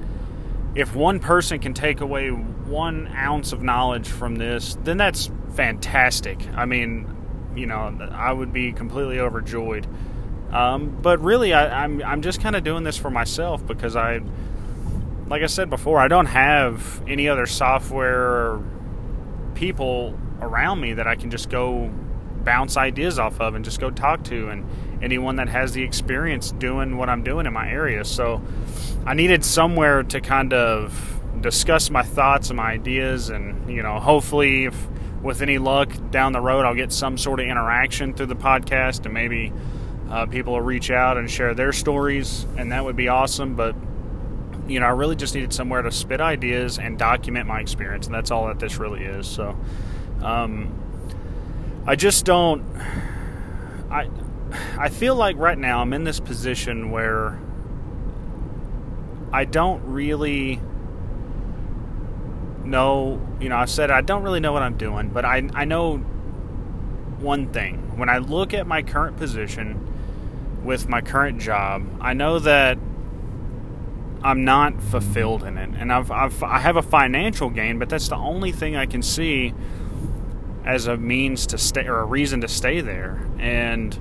If 0.73 0.95
one 0.95 1.19
person 1.19 1.59
can 1.59 1.73
take 1.73 1.99
away 1.99 2.29
one 2.29 3.07
ounce 3.13 3.51
of 3.51 3.61
knowledge 3.61 4.07
from 4.07 4.37
this, 4.37 4.77
then 4.85 4.95
that's 4.95 5.29
fantastic. 5.53 6.47
I 6.55 6.63
mean, 6.63 7.13
you 7.57 7.65
know, 7.65 7.93
I 8.13 8.31
would 8.31 8.53
be 8.53 8.71
completely 8.71 9.19
overjoyed. 9.19 9.85
Um, 10.53 10.97
but 11.01 11.19
really, 11.19 11.53
I, 11.53 11.83
I'm, 11.83 12.01
I'm 12.03 12.21
just 12.21 12.39
kind 12.39 12.55
of 12.55 12.63
doing 12.63 12.85
this 12.85 12.95
for 12.95 13.09
myself 13.09 13.67
because 13.67 13.97
I, 13.97 14.21
like 15.27 15.43
I 15.43 15.47
said 15.47 15.69
before, 15.69 15.99
I 15.99 16.07
don't 16.07 16.27
have 16.27 17.01
any 17.05 17.27
other 17.27 17.45
software 17.45 18.61
people 19.55 20.17
around 20.41 20.81
me 20.81 20.93
that 20.93 21.07
I 21.07 21.15
can 21.15 21.29
just 21.29 21.49
go 21.49 21.91
bounce 22.43 22.75
ideas 22.75 23.19
off 23.19 23.39
of 23.39 23.53
and 23.55 23.63
just 23.63 23.79
go 23.79 23.91
talk 23.91 24.23
to 24.25 24.49
and 24.49 24.67
anyone 25.03 25.35
that 25.35 25.47
has 25.47 25.73
the 25.73 25.83
experience 25.83 26.51
doing 26.51 26.97
what 26.97 27.07
I'm 27.07 27.23
doing 27.23 27.45
in 27.45 27.53
my 27.53 27.69
area. 27.69 28.03
So 28.03 28.41
I 29.05 29.13
needed 29.13 29.45
somewhere 29.45 30.03
to 30.03 30.21
kind 30.21 30.53
of 30.53 31.21
discuss 31.39 31.89
my 31.89 32.03
thoughts 32.03 32.49
and 32.49 32.57
my 32.57 32.71
ideas 32.71 33.29
and 33.29 33.69
you 33.71 33.81
know 33.81 33.99
hopefully 33.99 34.65
if 34.65 34.87
with 35.21 35.41
any 35.41 35.57
luck 35.57 35.91
down 36.09 36.33
the 36.33 36.41
road, 36.41 36.65
I'll 36.65 36.75
get 36.75 36.91
some 36.91 37.17
sort 37.17 37.39
of 37.39 37.45
interaction 37.45 38.13
through 38.13 38.27
the 38.27 38.35
podcast, 38.35 39.05
and 39.05 39.13
maybe 39.13 39.53
uh, 40.09 40.25
people 40.25 40.53
will 40.53 40.61
reach 40.61 40.89
out 40.91 41.17
and 41.17 41.29
share 41.29 41.53
their 41.53 41.71
stories, 41.73 42.45
and 42.57 42.71
that 42.71 42.83
would 42.83 42.95
be 42.95 43.07
awesome. 43.07 43.55
But 43.55 43.75
you 44.67 44.79
know, 44.79 44.85
I 44.85 44.89
really 44.89 45.15
just 45.15 45.35
needed 45.35 45.53
somewhere 45.53 45.81
to 45.81 45.91
spit 45.91 46.21
ideas 46.21 46.79
and 46.79 46.97
document 46.97 47.47
my 47.47 47.59
experience, 47.59 48.05
and 48.07 48.15
that's 48.15 48.31
all 48.31 48.47
that 48.47 48.59
this 48.59 48.77
really 48.77 49.03
is. 49.03 49.27
So, 49.27 49.57
um, 50.21 51.83
I 51.85 51.95
just 51.95 52.25
don't. 52.25 52.63
I 53.89 54.09
I 54.77 54.89
feel 54.89 55.15
like 55.15 55.37
right 55.37 55.57
now 55.57 55.81
I'm 55.81 55.93
in 55.93 56.03
this 56.03 56.19
position 56.19 56.91
where 56.91 57.39
I 59.33 59.45
don't 59.45 59.81
really 59.85 60.61
know, 62.63 63.25
you 63.39 63.49
know, 63.49 63.57
I 63.57 63.65
said 63.65 63.91
I 63.91 64.01
don't 64.01 64.23
really 64.23 64.39
know 64.39 64.53
what 64.53 64.61
I'm 64.61 64.77
doing, 64.77 65.09
but 65.09 65.25
I 65.25 65.49
I 65.53 65.65
know 65.65 65.97
one 65.97 67.51
thing. 67.51 67.97
When 67.97 68.09
I 68.09 68.17
look 68.17 68.53
at 68.53 68.67
my 68.67 68.81
current 68.81 69.17
position 69.17 69.87
with 70.63 70.87
my 70.87 71.01
current 71.01 71.41
job, 71.41 71.85
I 71.99 72.13
know 72.13 72.39
that 72.39 72.77
I'm 74.23 74.43
not 74.43 74.81
fulfilled 74.81 75.43
in 75.43 75.57
it, 75.57 75.71
and 75.77 75.91
I've, 75.91 76.11
I've 76.11 76.43
I 76.43 76.59
have 76.59 76.77
a 76.77 76.81
financial 76.83 77.49
gain, 77.49 77.79
but 77.79 77.89
that's 77.89 78.09
the 78.09 78.15
only 78.15 78.51
thing 78.51 78.75
I 78.75 78.85
can 78.85 79.01
see 79.01 79.53
as 80.65 80.87
a 80.87 80.97
means 80.97 81.47
to 81.47 81.57
stay 81.57 81.87
or 81.87 81.99
a 81.99 82.05
reason 82.05 82.41
to 82.41 82.47
stay 82.47 82.81
there. 82.81 83.27
And 83.39 83.93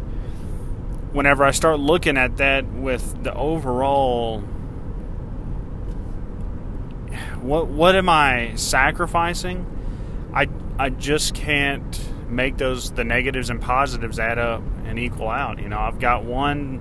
whenever 1.12 1.44
I 1.44 1.50
start 1.50 1.80
looking 1.80 2.16
at 2.16 2.36
that 2.36 2.66
with 2.66 3.22
the 3.24 3.34
overall 3.34 4.44
what 7.42 7.68
what 7.68 7.94
am 7.94 8.08
I 8.08 8.52
sacrificing? 8.56 9.66
I 10.32 10.48
I 10.78 10.90
just 10.90 11.34
can't 11.34 12.00
make 12.28 12.56
those 12.58 12.92
the 12.92 13.04
negatives 13.04 13.50
and 13.50 13.60
positives 13.60 14.18
add 14.18 14.38
up 14.38 14.62
and 14.84 14.98
equal 14.98 15.28
out. 15.28 15.60
You 15.60 15.68
know, 15.68 15.78
I've 15.78 15.98
got 15.98 16.24
one 16.24 16.80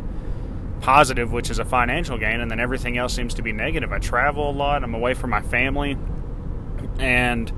positive, 0.82 1.32
which 1.32 1.50
is 1.50 1.60
a 1.60 1.66
financial 1.66 2.18
gain, 2.18 2.40
and 2.40 2.50
then 2.50 2.60
everything 2.60 2.98
else 2.98 3.14
seems 3.14 3.34
to 3.36 3.42
be 3.42 3.52
negative. 3.52 3.92
I 3.92 4.00
travel 4.00 4.50
a 4.50 4.52
lot. 4.52 4.84
I'm 4.84 4.94
away 4.94 5.14
from 5.14 5.30
my 5.30 5.42
family, 5.42 5.98
and 7.00 7.52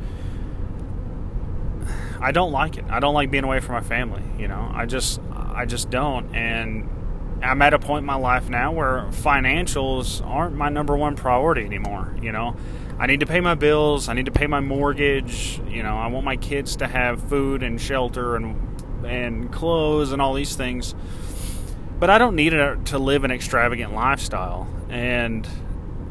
I 2.21 2.31
don't 2.31 2.51
like 2.51 2.77
it. 2.77 2.86
I 2.89 2.99
don't 2.99 3.13
like 3.13 3.31
being 3.31 3.43
away 3.43 3.60
from 3.60 3.75
my 3.75 3.81
family. 3.81 4.23
You 4.38 4.47
know, 4.47 4.71
I 4.73 4.86
just 4.86 5.19
I 5.31 5.65
just 5.65 5.89
don't, 5.89 6.34
and 6.36 6.88
I'm 7.43 7.62
at 7.62 7.73
a 7.73 7.79
point 7.79 8.03
in 8.03 8.05
my 8.05 8.15
life 8.15 8.49
now 8.49 8.71
where 8.71 9.07
financials 9.12 10.25
aren't 10.25 10.55
my 10.55 10.69
number 10.69 10.95
one 10.95 11.15
priority 11.15 11.65
anymore. 11.65 12.15
You 12.21 12.31
know, 12.31 12.55
I 12.99 13.07
need 13.07 13.21
to 13.21 13.25
pay 13.25 13.41
my 13.41 13.55
bills. 13.55 14.07
I 14.07 14.13
need 14.13 14.25
to 14.25 14.31
pay 14.31 14.47
my 14.47 14.60
mortgage. 14.60 15.60
You 15.67 15.84
know, 15.84 15.97
I 15.97 16.07
want 16.07 16.25
my 16.25 16.38
kids 16.38 16.75
to 16.77 16.88
have 16.88 17.21
food 17.23 17.63
and 17.63 17.81
shelter 17.81 18.36
and 18.36 19.05
and 19.05 19.51
clothes 19.51 20.12
and 20.12 20.21
all 20.21 20.36
these 20.36 20.55
things 20.55 20.93
but 22.01 22.10
I 22.10 22.17
don't 22.17 22.36
need 22.36 22.53
it 22.53 22.86
to 22.88 22.97
live 22.97 23.23
an 23.23 23.29
extravagant 23.29 23.93
lifestyle. 23.93 24.67
And 24.89 25.47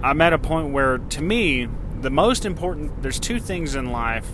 I'm 0.05 0.21
at 0.21 0.33
a 0.33 0.39
point 0.39 0.73
where, 0.73 0.99
to 0.99 1.21
me, 1.21 1.69
the 2.01 2.11
most 2.11 2.45
important, 2.45 3.03
there's 3.03 3.19
two 3.19 3.41
things 3.41 3.75
in 3.75 3.91
life, 3.91 4.25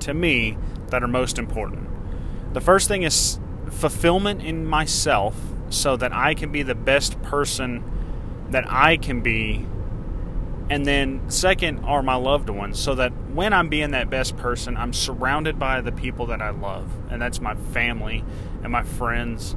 to 0.00 0.12
me, 0.12 0.58
that 0.90 1.02
are 1.02 1.08
most 1.08 1.38
important. 1.38 1.88
The 2.54 2.60
first 2.60 2.88
thing 2.88 3.02
is 3.02 3.38
fulfillment 3.70 4.42
in 4.42 4.66
myself 4.66 5.36
so 5.68 5.96
that 5.96 6.12
I 6.12 6.34
can 6.34 6.52
be 6.52 6.62
the 6.62 6.74
best 6.74 7.20
person 7.22 7.84
that 8.50 8.64
I 8.68 8.96
can 8.96 9.20
be. 9.20 9.66
And 10.68 10.84
then, 10.84 11.30
second, 11.30 11.84
are 11.84 12.02
my 12.02 12.16
loved 12.16 12.50
ones, 12.50 12.78
so 12.78 12.94
that 12.96 13.12
when 13.32 13.52
I'm 13.52 13.68
being 13.68 13.92
that 13.92 14.10
best 14.10 14.36
person, 14.36 14.76
I'm 14.76 14.92
surrounded 14.92 15.58
by 15.58 15.80
the 15.80 15.92
people 15.92 16.26
that 16.26 16.42
I 16.42 16.50
love. 16.50 16.90
And 17.08 17.22
that's 17.22 17.40
my 17.40 17.54
family 17.54 18.24
and 18.62 18.72
my 18.72 18.82
friends. 18.82 19.54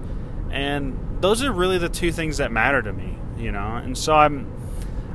And 0.52 1.18
those 1.22 1.44
are 1.44 1.52
really 1.52 1.80
the 1.80 1.89
two 1.89 2.12
things 2.12 2.38
that 2.38 2.52
matter 2.52 2.82
to 2.82 2.94
me, 2.94 3.18
you 3.38 3.52
know. 3.52 3.76
And 3.76 3.98
so 3.98 4.13
I'm 4.13 4.52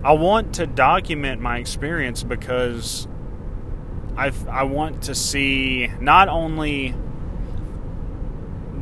I 0.04 0.12
want 0.12 0.56
to 0.56 0.66
document 0.66 1.40
my 1.40 1.56
experience 1.56 2.22
because 2.22 3.08
I 4.16 4.32
I 4.48 4.64
want 4.64 5.02
to 5.04 5.14
see 5.14 5.90
not 6.00 6.28
only 6.28 6.94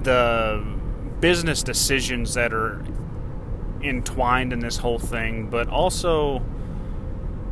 the 0.02 0.64
business 1.20 1.62
decisions 1.62 2.34
that 2.34 2.52
are 2.52 2.84
entwined 3.82 4.52
in 4.52 4.60
this 4.60 4.76
whole 4.76 4.98
thing, 4.98 5.48
but 5.48 5.68
also 5.68 6.42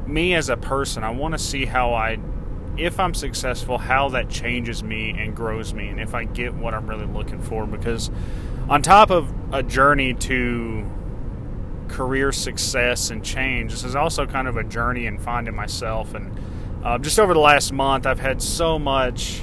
me 0.06 0.34
as 0.34 0.48
a 0.48 0.56
person. 0.56 1.04
I 1.04 1.10
want 1.10 1.32
to 1.32 1.38
see 1.38 1.64
how 1.64 1.94
I 1.94 2.18
if 2.76 2.98
I'm 2.98 3.14
successful, 3.14 3.78
how 3.78 4.08
that 4.10 4.28
changes 4.28 4.82
me 4.82 5.10
and 5.10 5.34
grows 5.34 5.74
me 5.74 5.88
and 5.88 6.00
if 6.00 6.14
I 6.14 6.24
get 6.24 6.54
what 6.54 6.72
I'm 6.72 6.86
really 6.86 7.06
looking 7.06 7.42
for 7.42 7.66
because 7.66 8.10
on 8.68 8.82
top 8.82 9.10
of 9.10 9.32
a 9.52 9.62
journey 9.62 10.14
to 10.14 10.88
career 11.88 12.30
success 12.32 13.10
and 13.10 13.24
change, 13.24 13.72
this 13.72 13.84
is 13.84 13.96
also 13.96 14.26
kind 14.26 14.46
of 14.46 14.56
a 14.56 14.64
journey 14.64 15.06
in 15.06 15.18
finding 15.18 15.54
myself. 15.54 16.14
And 16.14 16.38
uh, 16.82 16.98
just 16.98 17.18
over 17.18 17.34
the 17.34 17.40
last 17.40 17.72
month, 17.72 18.06
I've 18.06 18.20
had 18.20 18.40
so 18.42 18.78
much 18.78 19.42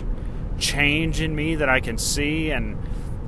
change 0.58 1.22
in 1.22 1.36
me 1.36 1.56
that 1.56 1.70
I 1.70 1.80
can 1.80 1.98
see. 1.98 2.52
And, 2.52 2.78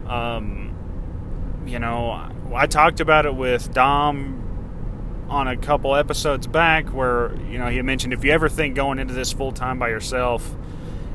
um, 0.07 1.63
you 1.65 1.79
know, 1.79 2.31
I 2.53 2.67
talked 2.67 2.99
about 2.99 3.25
it 3.25 3.35
with 3.35 3.73
Dom 3.73 4.35
on 5.29 5.47
a 5.47 5.55
couple 5.55 5.95
episodes 5.95 6.47
back 6.47 6.87
where, 6.87 7.35
you 7.51 7.59
know, 7.59 7.67
he 7.67 7.81
mentioned 7.83 8.13
if 8.13 8.23
you 8.23 8.31
ever 8.31 8.49
think 8.49 8.75
going 8.75 8.97
into 8.97 9.13
this 9.13 9.31
full 9.31 9.51
time 9.51 9.77
by 9.77 9.89
yourself 9.89 10.55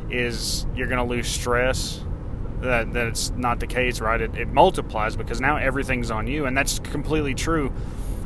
is 0.09 0.67
you're 0.77 0.87
going 0.87 1.05
to 1.05 1.05
lose 1.05 1.27
stress 1.27 2.01
that, 2.65 2.93
that 2.93 3.07
it's 3.07 3.31
not 3.31 3.61
the 3.61 3.67
case, 3.67 4.01
right? 4.01 4.21
It, 4.21 4.35
it 4.37 4.49
multiplies 4.49 5.17
because 5.17 5.41
now 5.41 5.57
everything's 5.57 6.11
on 6.11 6.27
you, 6.27 6.47
and 6.47 6.57
that's 6.57 6.79
completely 6.79 7.35
true. 7.35 7.73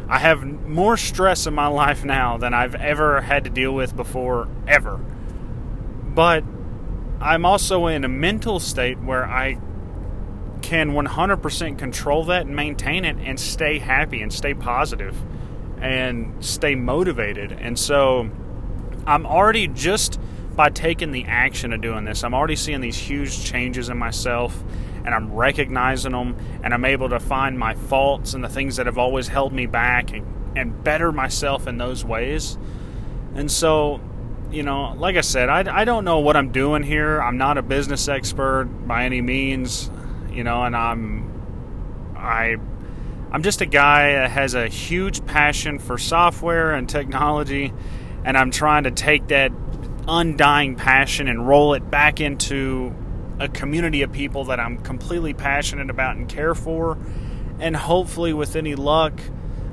I 0.09 0.19
have 0.19 0.43
more 0.43 0.97
stress 0.97 1.47
in 1.47 1.55
my 1.55 1.67
life 1.67 2.05
now 2.05 2.39
than 2.39 2.55
I've 2.55 2.75
ever 2.75 3.21
had 3.21 3.45
to 3.45 3.51
deal 3.51 3.73
with 3.73 3.95
before, 3.95 4.49
ever. 4.67 4.97
But 4.97 6.45
I'm 7.21 7.45
also 7.45 7.87
in 7.89 8.05
a 8.05 8.09
mental 8.09 8.59
state 8.59 8.99
where 9.01 9.25
I 9.25 9.59
can 10.63 10.93
100% 10.93 11.79
control 11.79 12.25
that 12.25 12.47
and 12.47 12.57
maintain 12.57 13.05
it 13.05 13.17
and 13.19 13.39
stay 13.39 13.79
happy 13.79 14.23
and 14.23 14.33
stay 14.33 14.55
positive 14.55 15.17
and 15.81 16.45
stay 16.45 16.75
motivated. 16.75 17.53
And 17.53 17.79
so 17.79 18.31
I'm 19.07 19.27
already 19.27 19.69
just 19.69 20.19
by 20.55 20.71
taking 20.71 21.13
the 21.13 21.25
action 21.27 21.73
of 21.73 21.81
doing 21.81 22.05
this, 22.05 22.25
I'm 22.25 22.35
already 22.35 22.57
seeing 22.57 22.81
these 22.81 22.99
huge 22.99 23.45
changes 23.45 23.89
in 23.89 23.97
myself 23.97 24.65
and 25.05 25.15
I'm 25.15 25.33
recognizing 25.33 26.13
them 26.13 26.37
and 26.63 26.75
I'm 26.75 26.85
able 26.85 27.09
to 27.11 27.21
find 27.21 27.59
my 27.59 27.75
faults 27.75 28.35
and 28.35 28.43
the 28.43 28.49
things 28.49 28.77
that 28.77 28.87
have 28.87 28.99
always 28.99 29.29
held 29.29 29.53
me 29.53 29.67
back 29.67 30.13
and, 30.13 30.27
and 30.57 30.85
better 30.85 31.13
myself 31.13 31.67
in 31.67 31.79
those 31.79 32.05
ways. 32.05 32.59
And 33.35 33.51
so, 33.51 34.01
you 34.51 34.63
know, 34.63 34.95
like 34.97 35.17
I 35.17 35.21
said, 35.21 35.49
I, 35.49 35.81
I 35.81 35.85
don't 35.85 36.05
know 36.05 36.19
what 36.19 36.37
I'm 36.37 36.53
doing 36.53 36.83
here. 36.83 37.21
I'm 37.21 37.37
not 37.37 37.59
a 37.59 37.63
business 37.63 38.09
expert 38.09 38.65
by 38.87 39.05
any 39.05 39.21
means, 39.21 39.91
you 40.31 40.45
know, 40.45 40.65
and 40.65 40.75
I'm, 40.75 42.15
I, 42.17 42.57
I'm 43.31 43.43
just 43.43 43.61
a 43.61 43.67
guy 43.67 44.13
that 44.13 44.31
has 44.31 44.55
a 44.55 44.69
huge 44.69 45.25
passion 45.27 45.79
for 45.79 45.99
software 45.99 46.73
and 46.73 46.89
technology, 46.89 47.75
and 48.25 48.37
I'm 48.39 48.51
trying 48.51 48.85
to 48.85 48.91
take 48.91 49.29
that 49.29 49.53
undying 50.09 50.77
passion 50.77 51.29
and 51.29 51.47
roll 51.47 51.75
it 51.75 51.91
back 51.91 52.21
into 52.21 52.95
a 53.39 53.49
community 53.49 54.03
of 54.03 54.13
people 54.13 54.45
that 54.45 54.59
I'm 54.61 54.79
completely 54.79 55.35
passionate 55.35 55.91
about 55.91 56.17
and 56.17 56.29
care 56.29 56.55
for. 56.55 56.99
And 57.61 57.77
hopefully, 57.77 58.33
with 58.33 58.57
any 58.57 58.75
luck, 58.75 59.21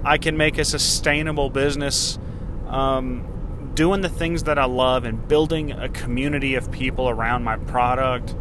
I 0.04 0.18
can 0.18 0.38
make 0.38 0.58
a 0.58 0.66
sustainable 0.66 1.50
business 1.50 2.20
um, 2.68 3.72
doing 3.76 4.02
the 4.02 4.10
things 4.10 4.44
that 4.44 4.58
I 4.58 4.66
love 4.66 5.04
and 5.04 5.28
building 5.28 5.72
a 5.72 5.90
community 5.90 6.56
of 6.56 6.72
people 6.72 7.10
around 7.10 7.44
my 7.44 7.58
product, 7.58 8.36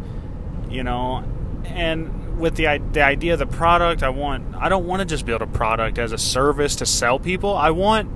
you 0.69 0.83
know. 0.83 1.23
And 1.65 2.39
with 2.39 2.55
the, 2.55 2.81
the 2.91 3.01
idea 3.01 3.33
of 3.33 3.39
the 3.39 3.47
product, 3.47 4.03
I 4.03 4.09
want 4.09 4.55
I 4.55 4.69
don't 4.69 4.85
want 4.85 5.01
to 5.01 5.05
just 5.05 5.25
build 5.25 5.41
a 5.41 5.47
product 5.47 5.97
as 5.97 6.11
a 6.11 6.17
service 6.17 6.75
to 6.77 6.85
sell 6.85 7.19
people. 7.19 7.55
I 7.55 7.71
want 7.71 8.11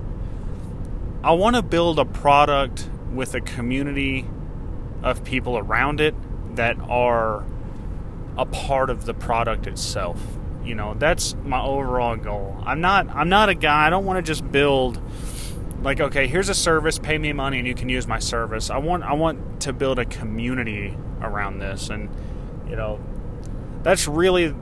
I 1.22 1.32
want 1.32 1.56
to 1.56 1.62
build 1.62 1.98
a 1.98 2.04
product 2.04 2.88
with 3.12 3.34
a 3.34 3.40
community 3.40 4.26
of 5.02 5.24
people 5.24 5.58
around 5.58 6.00
it 6.00 6.14
that 6.56 6.78
are 6.88 7.44
a 8.36 8.46
part 8.46 8.90
of 8.90 9.04
the 9.04 9.14
product 9.14 9.66
itself. 9.66 10.20
You 10.64 10.74
know, 10.74 10.94
that's 10.94 11.34
my 11.44 11.62
overall 11.62 12.16
goal. 12.16 12.62
I'm 12.64 12.80
not 12.80 13.08
I'm 13.08 13.28
not 13.28 13.48
a 13.48 13.54
guy, 13.54 13.86
I 13.86 13.90
don't 13.90 14.04
want 14.04 14.24
to 14.24 14.30
just 14.30 14.50
build 14.50 15.00
like 15.82 16.00
okay, 16.00 16.26
here's 16.26 16.48
a 16.48 16.54
service, 16.54 16.98
pay 16.98 17.18
me 17.18 17.32
money 17.32 17.58
and 17.58 17.66
you 17.66 17.74
can 17.74 17.88
use 17.88 18.06
my 18.06 18.18
service. 18.18 18.70
I 18.70 18.78
want 18.78 19.02
I 19.02 19.14
want 19.14 19.60
to 19.62 19.72
build 19.72 19.98
a 19.98 20.04
community 20.04 20.96
around 21.22 21.58
this 21.58 21.88
and 21.88 22.08
you 22.68 22.76
know, 22.76 23.00
that's 23.82 24.06
really 24.06 24.54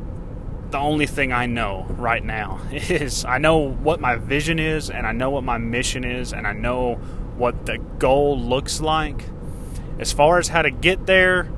the 0.70 0.78
only 0.78 1.06
thing 1.06 1.32
I 1.32 1.46
know 1.46 1.86
right 1.90 2.22
now 2.22 2.60
is 2.70 3.24
I 3.24 3.38
know 3.38 3.58
what 3.58 4.00
my 4.00 4.16
vision 4.16 4.58
is 4.58 4.90
and 4.90 5.06
I 5.06 5.12
know 5.12 5.30
what 5.30 5.44
my 5.44 5.58
mission 5.58 6.04
is 6.04 6.32
and 6.32 6.46
I 6.46 6.52
know 6.52 6.94
what 7.36 7.66
the 7.66 7.78
goal 7.98 8.38
looks 8.38 8.80
like. 8.80 9.24
As 9.98 10.12
far 10.12 10.38
as 10.38 10.48
how 10.48 10.62
to 10.62 10.70
get 10.70 11.06
there, 11.06 11.50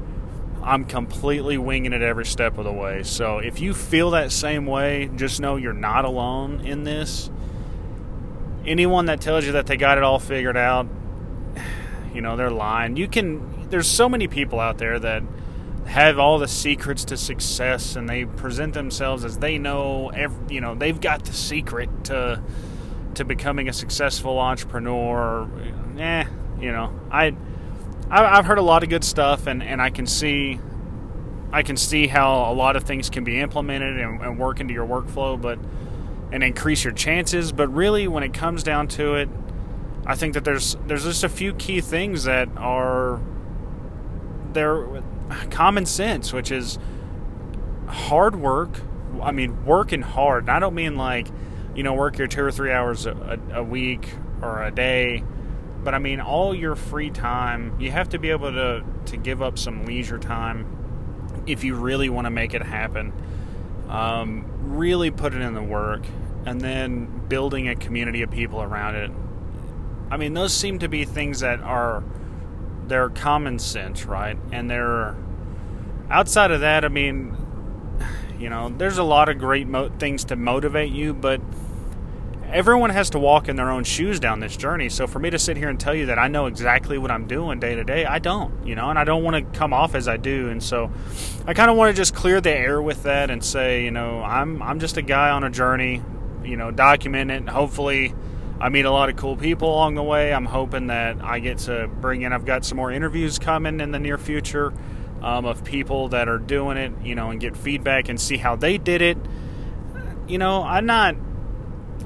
I'm 0.62 0.84
completely 0.84 1.56
winging 1.58 1.92
it 1.92 2.02
every 2.02 2.26
step 2.26 2.58
of 2.58 2.64
the 2.64 2.72
way. 2.72 3.02
So 3.02 3.38
if 3.38 3.60
you 3.60 3.72
feel 3.74 4.10
that 4.10 4.30
same 4.32 4.66
way, 4.66 5.10
just 5.16 5.40
know 5.40 5.56
you're 5.56 5.72
not 5.72 6.04
alone 6.04 6.60
in 6.60 6.84
this. 6.84 7.30
Anyone 8.66 9.06
that 9.06 9.20
tells 9.20 9.46
you 9.46 9.52
that 9.52 9.66
they 9.66 9.76
got 9.76 9.96
it 9.96 10.04
all 10.04 10.18
figured 10.18 10.56
out, 10.56 10.86
you 12.14 12.20
know, 12.20 12.36
they're 12.36 12.50
lying. 12.50 12.96
You 12.96 13.08
can 13.08 13.68
there's 13.70 13.88
so 13.88 14.08
many 14.08 14.26
people 14.26 14.60
out 14.60 14.78
there 14.78 14.98
that 14.98 15.22
have 15.86 16.18
all 16.18 16.38
the 16.38 16.48
secrets 16.48 17.04
to 17.06 17.16
success 17.16 17.96
and 17.96 18.08
they 18.08 18.24
present 18.24 18.74
themselves 18.74 19.24
as 19.24 19.38
they 19.38 19.58
know 19.58 20.10
every, 20.10 20.54
you 20.54 20.60
know, 20.60 20.74
they've 20.74 21.00
got 21.00 21.24
the 21.24 21.32
secret 21.32 21.88
to 22.04 22.42
to 23.14 23.24
becoming 23.24 23.68
a 23.68 23.72
successful 23.72 24.38
entrepreneur. 24.38 25.48
Eh, 25.98 26.24
you 26.60 26.70
know, 26.70 26.92
I 27.10 27.34
I've 28.10 28.46
heard 28.46 28.58
a 28.58 28.62
lot 28.62 28.82
of 28.82 28.88
good 28.88 29.04
stuff, 29.04 29.46
and 29.46 29.62
and 29.62 29.80
I 29.80 29.90
can 29.90 30.06
see 30.06 30.58
I 31.52 31.62
can 31.62 31.76
see 31.76 32.06
how 32.06 32.50
a 32.50 32.54
lot 32.54 32.76
of 32.76 32.84
things 32.84 33.10
can 33.10 33.24
be 33.24 33.40
implemented 33.40 33.98
and, 33.98 34.20
and 34.20 34.38
work 34.38 34.60
into 34.60 34.74
your 34.74 34.86
workflow, 34.86 35.40
but 35.40 35.58
and 36.32 36.42
increase 36.42 36.84
your 36.84 36.92
chances. 36.92 37.52
But 37.52 37.68
really, 37.68 38.08
when 38.08 38.22
it 38.22 38.32
comes 38.34 38.62
down 38.62 38.88
to 38.88 39.14
it, 39.14 39.28
I 40.06 40.14
think 40.14 40.34
that 40.34 40.44
there's 40.44 40.76
there's 40.86 41.04
just 41.04 41.24
a 41.24 41.28
few 41.28 41.54
key 41.54 41.80
things 41.80 42.24
that 42.24 42.48
are 42.56 43.20
they're 44.52 45.02
common 45.50 45.86
sense, 45.86 46.32
which 46.32 46.50
is 46.50 46.78
hard 47.86 48.36
work. 48.36 48.80
I 49.22 49.32
mean, 49.32 49.64
working 49.64 50.02
hard. 50.02 50.44
And 50.44 50.50
I 50.50 50.58
don't 50.58 50.74
mean 50.74 50.96
like 50.96 51.28
you 51.74 51.82
know 51.82 51.94
work 51.94 52.18
your 52.18 52.28
two 52.28 52.42
or 52.42 52.52
three 52.52 52.72
hours 52.72 53.06
a, 53.06 53.38
a 53.52 53.62
week 53.62 54.14
or 54.42 54.62
a 54.62 54.70
day, 54.70 55.24
but 55.82 55.94
I 55.94 55.98
mean 55.98 56.20
all 56.20 56.54
your 56.54 56.76
free 56.76 57.10
time. 57.10 57.80
You 57.80 57.90
have 57.90 58.10
to 58.10 58.18
be 58.18 58.30
able 58.30 58.52
to 58.52 58.84
to 59.06 59.16
give 59.16 59.42
up 59.42 59.58
some 59.58 59.84
leisure 59.86 60.18
time 60.18 61.44
if 61.46 61.64
you 61.64 61.74
really 61.74 62.08
want 62.08 62.26
to 62.26 62.30
make 62.30 62.54
it 62.54 62.62
happen. 62.62 63.12
Um, 63.88 64.44
really 64.60 65.10
put 65.10 65.34
it 65.34 65.40
in 65.40 65.54
the 65.54 65.62
work, 65.62 66.02
and 66.46 66.60
then 66.60 67.26
building 67.28 67.68
a 67.68 67.74
community 67.74 68.22
of 68.22 68.30
people 68.30 68.62
around 68.62 68.94
it. 68.96 69.10
I 70.10 70.16
mean, 70.16 70.34
those 70.34 70.52
seem 70.52 70.78
to 70.80 70.88
be 70.88 71.04
things 71.04 71.40
that 71.40 71.60
are 71.60 72.02
they're 72.86 73.08
common 73.08 73.58
sense, 73.58 74.04
right? 74.04 74.36
And 74.52 74.68
they're 74.70 75.16
outside 76.10 76.50
of 76.50 76.60
that. 76.60 76.84
I 76.84 76.88
mean, 76.88 77.36
you 78.38 78.50
know, 78.50 78.68
there's 78.68 78.98
a 78.98 79.04
lot 79.04 79.28
of 79.28 79.38
great 79.38 79.66
mo- 79.66 79.90
things 79.98 80.24
to 80.24 80.36
motivate 80.36 80.92
you, 80.92 81.14
but 81.14 81.40
everyone 82.52 82.90
has 82.90 83.10
to 83.10 83.18
walk 83.18 83.48
in 83.48 83.56
their 83.56 83.70
own 83.70 83.84
shoes 83.84 84.20
down 84.20 84.40
this 84.40 84.56
journey. 84.56 84.88
So 84.88 85.06
for 85.06 85.18
me 85.18 85.30
to 85.30 85.38
sit 85.38 85.56
here 85.56 85.68
and 85.68 85.78
tell 85.78 85.94
you 85.94 86.06
that 86.06 86.18
I 86.18 86.28
know 86.28 86.46
exactly 86.46 86.98
what 86.98 87.10
I'm 87.10 87.26
doing 87.26 87.60
day 87.60 87.74
to 87.74 87.84
day, 87.84 88.04
I 88.04 88.18
don't, 88.18 88.66
you 88.66 88.74
know, 88.74 88.90
and 88.90 88.98
I 88.98 89.04
don't 89.04 89.22
want 89.22 89.36
to 89.36 89.58
come 89.58 89.72
off 89.72 89.94
as 89.94 90.08
I 90.08 90.16
do. 90.16 90.48
And 90.48 90.62
so 90.62 90.90
I 91.46 91.54
kind 91.54 91.70
of 91.70 91.76
want 91.76 91.94
to 91.94 92.00
just 92.00 92.14
clear 92.14 92.40
the 92.40 92.50
air 92.50 92.80
with 92.82 93.04
that 93.04 93.30
and 93.30 93.44
say, 93.44 93.84
you 93.84 93.90
know, 93.90 94.22
I'm 94.22 94.62
I'm 94.62 94.80
just 94.80 94.96
a 94.96 95.02
guy 95.02 95.30
on 95.30 95.44
a 95.44 95.50
journey, 95.50 96.02
you 96.44 96.56
know, 96.56 96.70
document 96.70 97.30
it. 97.30 97.48
Hopefully, 97.48 98.14
I 98.60 98.68
meet 98.68 98.84
a 98.84 98.90
lot 98.90 99.08
of 99.08 99.16
cool 99.16 99.36
people 99.36 99.70
along 99.70 99.94
the 99.94 100.02
way. 100.02 100.34
I'm 100.34 100.46
hoping 100.46 100.88
that 100.88 101.22
I 101.22 101.38
get 101.38 101.58
to 101.58 101.88
bring 101.88 102.22
in. 102.22 102.32
I've 102.32 102.44
got 102.44 102.64
some 102.64 102.76
more 102.76 102.90
interviews 102.90 103.38
coming 103.38 103.80
in 103.80 103.90
the 103.90 103.98
near 103.98 104.18
future 104.18 104.72
um, 105.22 105.44
of 105.44 105.64
people 105.64 106.08
that 106.08 106.28
are 106.28 106.38
doing 106.38 106.76
it, 106.76 106.92
you 107.02 107.14
know, 107.14 107.30
and 107.30 107.40
get 107.40 107.56
feedback 107.56 108.08
and 108.08 108.20
see 108.20 108.36
how 108.36 108.56
they 108.56 108.78
did 108.78 109.02
it. 109.02 109.18
You 110.26 110.38
know, 110.38 110.62
I'm 110.62 110.86
not 110.86 111.16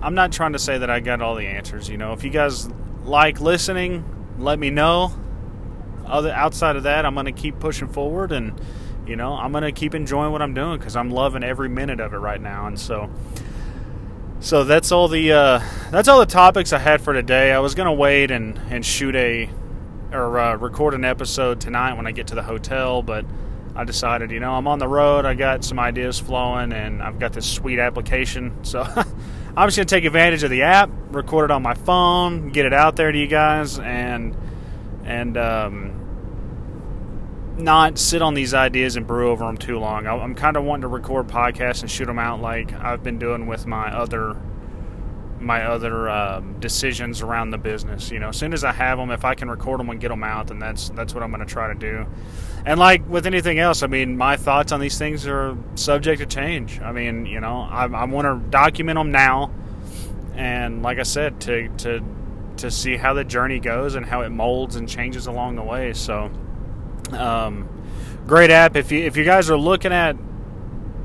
I'm 0.02 0.14
not 0.14 0.32
trying 0.32 0.52
to 0.52 0.58
say 0.58 0.78
that 0.78 0.90
I 0.90 1.00
got 1.00 1.20
all 1.20 1.34
the 1.34 1.46
answers. 1.46 1.88
You 1.88 1.96
know, 1.96 2.12
if 2.12 2.24
you 2.24 2.30
guys 2.30 2.68
like 3.04 3.40
listening, 3.40 4.04
let 4.38 4.58
me 4.58 4.70
know. 4.70 5.12
Other 6.06 6.30
outside 6.30 6.76
of 6.76 6.82
that, 6.82 7.06
I'm 7.06 7.14
going 7.14 7.26
to 7.26 7.32
keep 7.32 7.58
pushing 7.60 7.88
forward, 7.88 8.32
and 8.32 8.60
you 9.06 9.16
know, 9.16 9.34
I'm 9.34 9.52
going 9.52 9.64
to 9.64 9.72
keep 9.72 9.94
enjoying 9.94 10.32
what 10.32 10.42
I'm 10.42 10.54
doing 10.54 10.78
because 10.78 10.96
I'm 10.96 11.10
loving 11.10 11.42
every 11.42 11.68
minute 11.68 12.00
of 12.00 12.12
it 12.12 12.18
right 12.18 12.40
now. 12.40 12.66
And 12.66 12.78
so, 12.78 13.10
so 14.40 14.64
that's 14.64 14.92
all 14.92 15.08
the 15.08 15.32
uh, 15.32 15.60
that's 15.90 16.08
all 16.08 16.20
the 16.20 16.26
topics 16.26 16.72
I 16.72 16.78
had 16.78 17.00
for 17.00 17.12
today. 17.12 17.52
I 17.52 17.58
was 17.60 17.74
going 17.74 17.86
to 17.86 17.92
wait 17.92 18.30
and 18.30 18.58
and 18.68 18.84
shoot 18.84 19.16
a 19.16 19.48
or 20.12 20.38
uh, 20.38 20.56
record 20.56 20.94
an 20.94 21.04
episode 21.04 21.60
tonight 21.60 21.94
when 21.94 22.06
I 22.06 22.12
get 22.12 22.28
to 22.28 22.34
the 22.34 22.42
hotel, 22.42 23.02
but 23.02 23.24
I 23.74 23.84
decided, 23.84 24.30
you 24.30 24.38
know, 24.38 24.52
I'm 24.52 24.68
on 24.68 24.78
the 24.78 24.86
road. 24.86 25.24
I 25.24 25.34
got 25.34 25.64
some 25.64 25.78
ideas 25.80 26.20
flowing, 26.20 26.72
and 26.72 27.02
I've 27.02 27.18
got 27.18 27.32
this 27.32 27.50
sweet 27.50 27.78
application, 27.78 28.62
so. 28.64 28.86
I'm 29.56 29.68
just 29.68 29.76
going 29.76 29.86
to 29.86 29.94
take 29.94 30.04
advantage 30.04 30.42
of 30.42 30.50
the 30.50 30.62
app, 30.62 30.90
record 31.10 31.44
it 31.46 31.50
on 31.52 31.62
my 31.62 31.74
phone, 31.74 32.48
get 32.50 32.66
it 32.66 32.72
out 32.72 32.96
there 32.96 33.12
to 33.12 33.18
you 33.18 33.28
guys, 33.28 33.78
and 33.78 34.36
and 35.04 35.36
um, 35.36 35.94
not 37.56 37.98
sit 37.98 38.20
on 38.20 38.34
these 38.34 38.52
ideas 38.52 38.96
and 38.96 39.06
brew 39.06 39.30
over 39.30 39.44
them 39.44 39.56
too 39.56 39.78
long. 39.78 40.06
I'm 40.06 40.34
kind 40.34 40.56
of 40.56 40.64
wanting 40.64 40.82
to 40.82 40.88
record 40.88 41.28
podcasts 41.28 41.82
and 41.82 41.90
shoot 41.90 42.06
them 42.06 42.18
out 42.18 42.40
like 42.40 42.72
I've 42.72 43.02
been 43.02 43.18
doing 43.18 43.46
with 43.46 43.66
my 43.66 43.94
other 43.94 44.36
my 45.44 45.64
other 45.64 46.08
um, 46.08 46.58
decisions 46.60 47.22
around 47.22 47.50
the 47.50 47.58
business. 47.58 48.10
You 48.10 48.18
know, 48.18 48.28
as 48.28 48.36
soon 48.36 48.52
as 48.52 48.64
I 48.64 48.72
have 48.72 48.98
them, 48.98 49.10
if 49.10 49.24
I 49.24 49.34
can 49.34 49.50
record 49.50 49.80
them 49.80 49.90
and 49.90 50.00
get 50.00 50.08
them 50.08 50.24
out, 50.24 50.48
then 50.48 50.58
that's 50.58 50.90
that's 50.90 51.14
what 51.14 51.22
I'm 51.22 51.30
going 51.30 51.46
to 51.46 51.52
try 51.52 51.68
to 51.72 51.78
do. 51.78 52.06
And 52.66 52.80
like 52.80 53.08
with 53.08 53.26
anything 53.26 53.58
else, 53.58 53.82
I 53.82 53.86
mean, 53.86 54.16
my 54.16 54.36
thoughts 54.36 54.72
on 54.72 54.80
these 54.80 54.98
things 54.98 55.26
are 55.26 55.56
subject 55.74 56.20
to 56.20 56.26
change. 56.26 56.80
I 56.80 56.92
mean, 56.92 57.26
you 57.26 57.40
know, 57.40 57.60
I, 57.60 57.84
I 57.84 58.04
want 58.04 58.26
to 58.26 58.50
document 58.50 58.98
them 58.98 59.12
now, 59.12 59.50
and 60.34 60.82
like 60.82 60.98
I 60.98 61.02
said, 61.02 61.40
to 61.42 61.68
to 61.78 62.02
to 62.56 62.70
see 62.70 62.96
how 62.96 63.14
the 63.14 63.24
journey 63.24 63.60
goes 63.60 63.94
and 63.94 64.06
how 64.06 64.22
it 64.22 64.30
molds 64.30 64.76
and 64.76 64.88
changes 64.88 65.26
along 65.26 65.56
the 65.56 65.62
way. 65.62 65.92
So, 65.92 66.30
um, 67.12 67.68
great 68.26 68.50
app. 68.50 68.76
If 68.76 68.90
you 68.92 69.00
if 69.00 69.16
you 69.16 69.24
guys 69.24 69.50
are 69.50 69.58
looking 69.58 69.92
at 69.92 70.16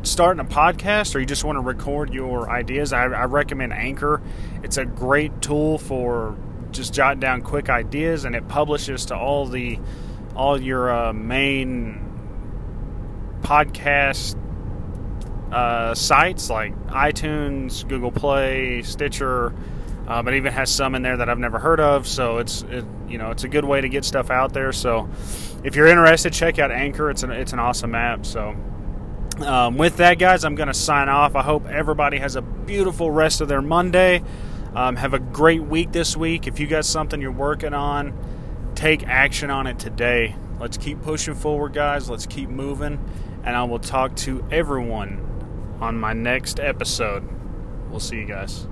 starting 0.03 0.39
a 0.39 0.45
podcast 0.45 1.15
or 1.15 1.19
you 1.19 1.25
just 1.25 1.43
want 1.43 1.57
to 1.57 1.61
record 1.61 2.13
your 2.13 2.49
ideas, 2.49 2.93
I, 2.93 3.03
I, 3.05 3.25
recommend 3.25 3.73
Anchor. 3.73 4.21
It's 4.63 4.77
a 4.77 4.85
great 4.85 5.41
tool 5.41 5.77
for 5.77 6.37
just 6.71 6.93
jotting 6.93 7.19
down 7.19 7.41
quick 7.41 7.69
ideas, 7.69 8.25
and 8.25 8.35
it 8.35 8.47
publishes 8.47 9.05
to 9.07 9.17
all 9.17 9.45
the 9.45 9.79
all 10.35 10.59
your 10.59 10.91
uh, 10.91 11.13
main 11.13 12.05
podcast 13.41 14.35
uh, 15.51 15.93
sites 15.95 16.49
like 16.49 16.77
iTunes, 16.87 17.87
Google 17.87 18.11
Play, 18.11 18.81
Stitcher. 18.83 19.53
Um, 20.07 20.27
it 20.27 20.35
even 20.35 20.51
has 20.53 20.71
some 20.71 20.95
in 20.95 21.03
there 21.03 21.17
that 21.17 21.29
I've 21.29 21.39
never 21.39 21.59
heard 21.59 21.79
of, 21.79 22.07
so 22.07 22.37
it's 22.39 22.63
it, 22.63 22.85
you 23.07 23.17
know 23.17 23.31
it's 23.31 23.43
a 23.43 23.47
good 23.47 23.65
way 23.65 23.81
to 23.81 23.89
get 23.89 24.05
stuff 24.05 24.29
out 24.29 24.53
there. 24.53 24.71
So 24.71 25.09
if 25.63 25.75
you're 25.75 25.87
interested, 25.87 26.33
check 26.33 26.57
out 26.57 26.71
Anchor. 26.71 27.09
It's 27.09 27.23
an 27.23 27.31
it's 27.31 27.53
an 27.53 27.59
awesome 27.59 27.93
app. 27.93 28.25
So 28.25 28.55
um, 29.43 29.77
with 29.77 29.97
that, 29.97 30.19
guys, 30.19 30.43
I'm 30.43 30.55
going 30.55 30.67
to 30.67 30.73
sign 30.73 31.09
off. 31.09 31.35
I 31.35 31.43
hope 31.43 31.67
everybody 31.67 32.17
has 32.17 32.35
a 32.35 32.41
beautiful 32.41 33.11
rest 33.11 33.41
of 33.41 33.47
their 33.47 33.61
Monday. 33.61 34.23
Um, 34.73 34.95
have 34.95 35.13
a 35.13 35.19
great 35.19 35.63
week 35.63 35.91
this 35.91 36.15
week. 36.15 36.47
If 36.47 36.59
you 36.59 36.67
got 36.67 36.85
something 36.85 37.21
you're 37.21 37.31
working 37.31 37.73
on, 37.73 38.13
take 38.75 39.07
action 39.07 39.49
on 39.49 39.67
it 39.67 39.79
today. 39.79 40.35
Let's 40.59 40.77
keep 40.77 41.01
pushing 41.01 41.35
forward, 41.35 41.73
guys. 41.73 42.09
Let's 42.09 42.25
keep 42.25 42.49
moving. 42.49 43.03
And 43.43 43.55
I 43.55 43.63
will 43.63 43.79
talk 43.79 44.15
to 44.17 44.45
everyone 44.51 45.25
on 45.81 45.97
my 45.97 46.13
next 46.13 46.59
episode. 46.59 47.27
We'll 47.89 47.99
see 47.99 48.17
you 48.17 48.25
guys. 48.25 48.67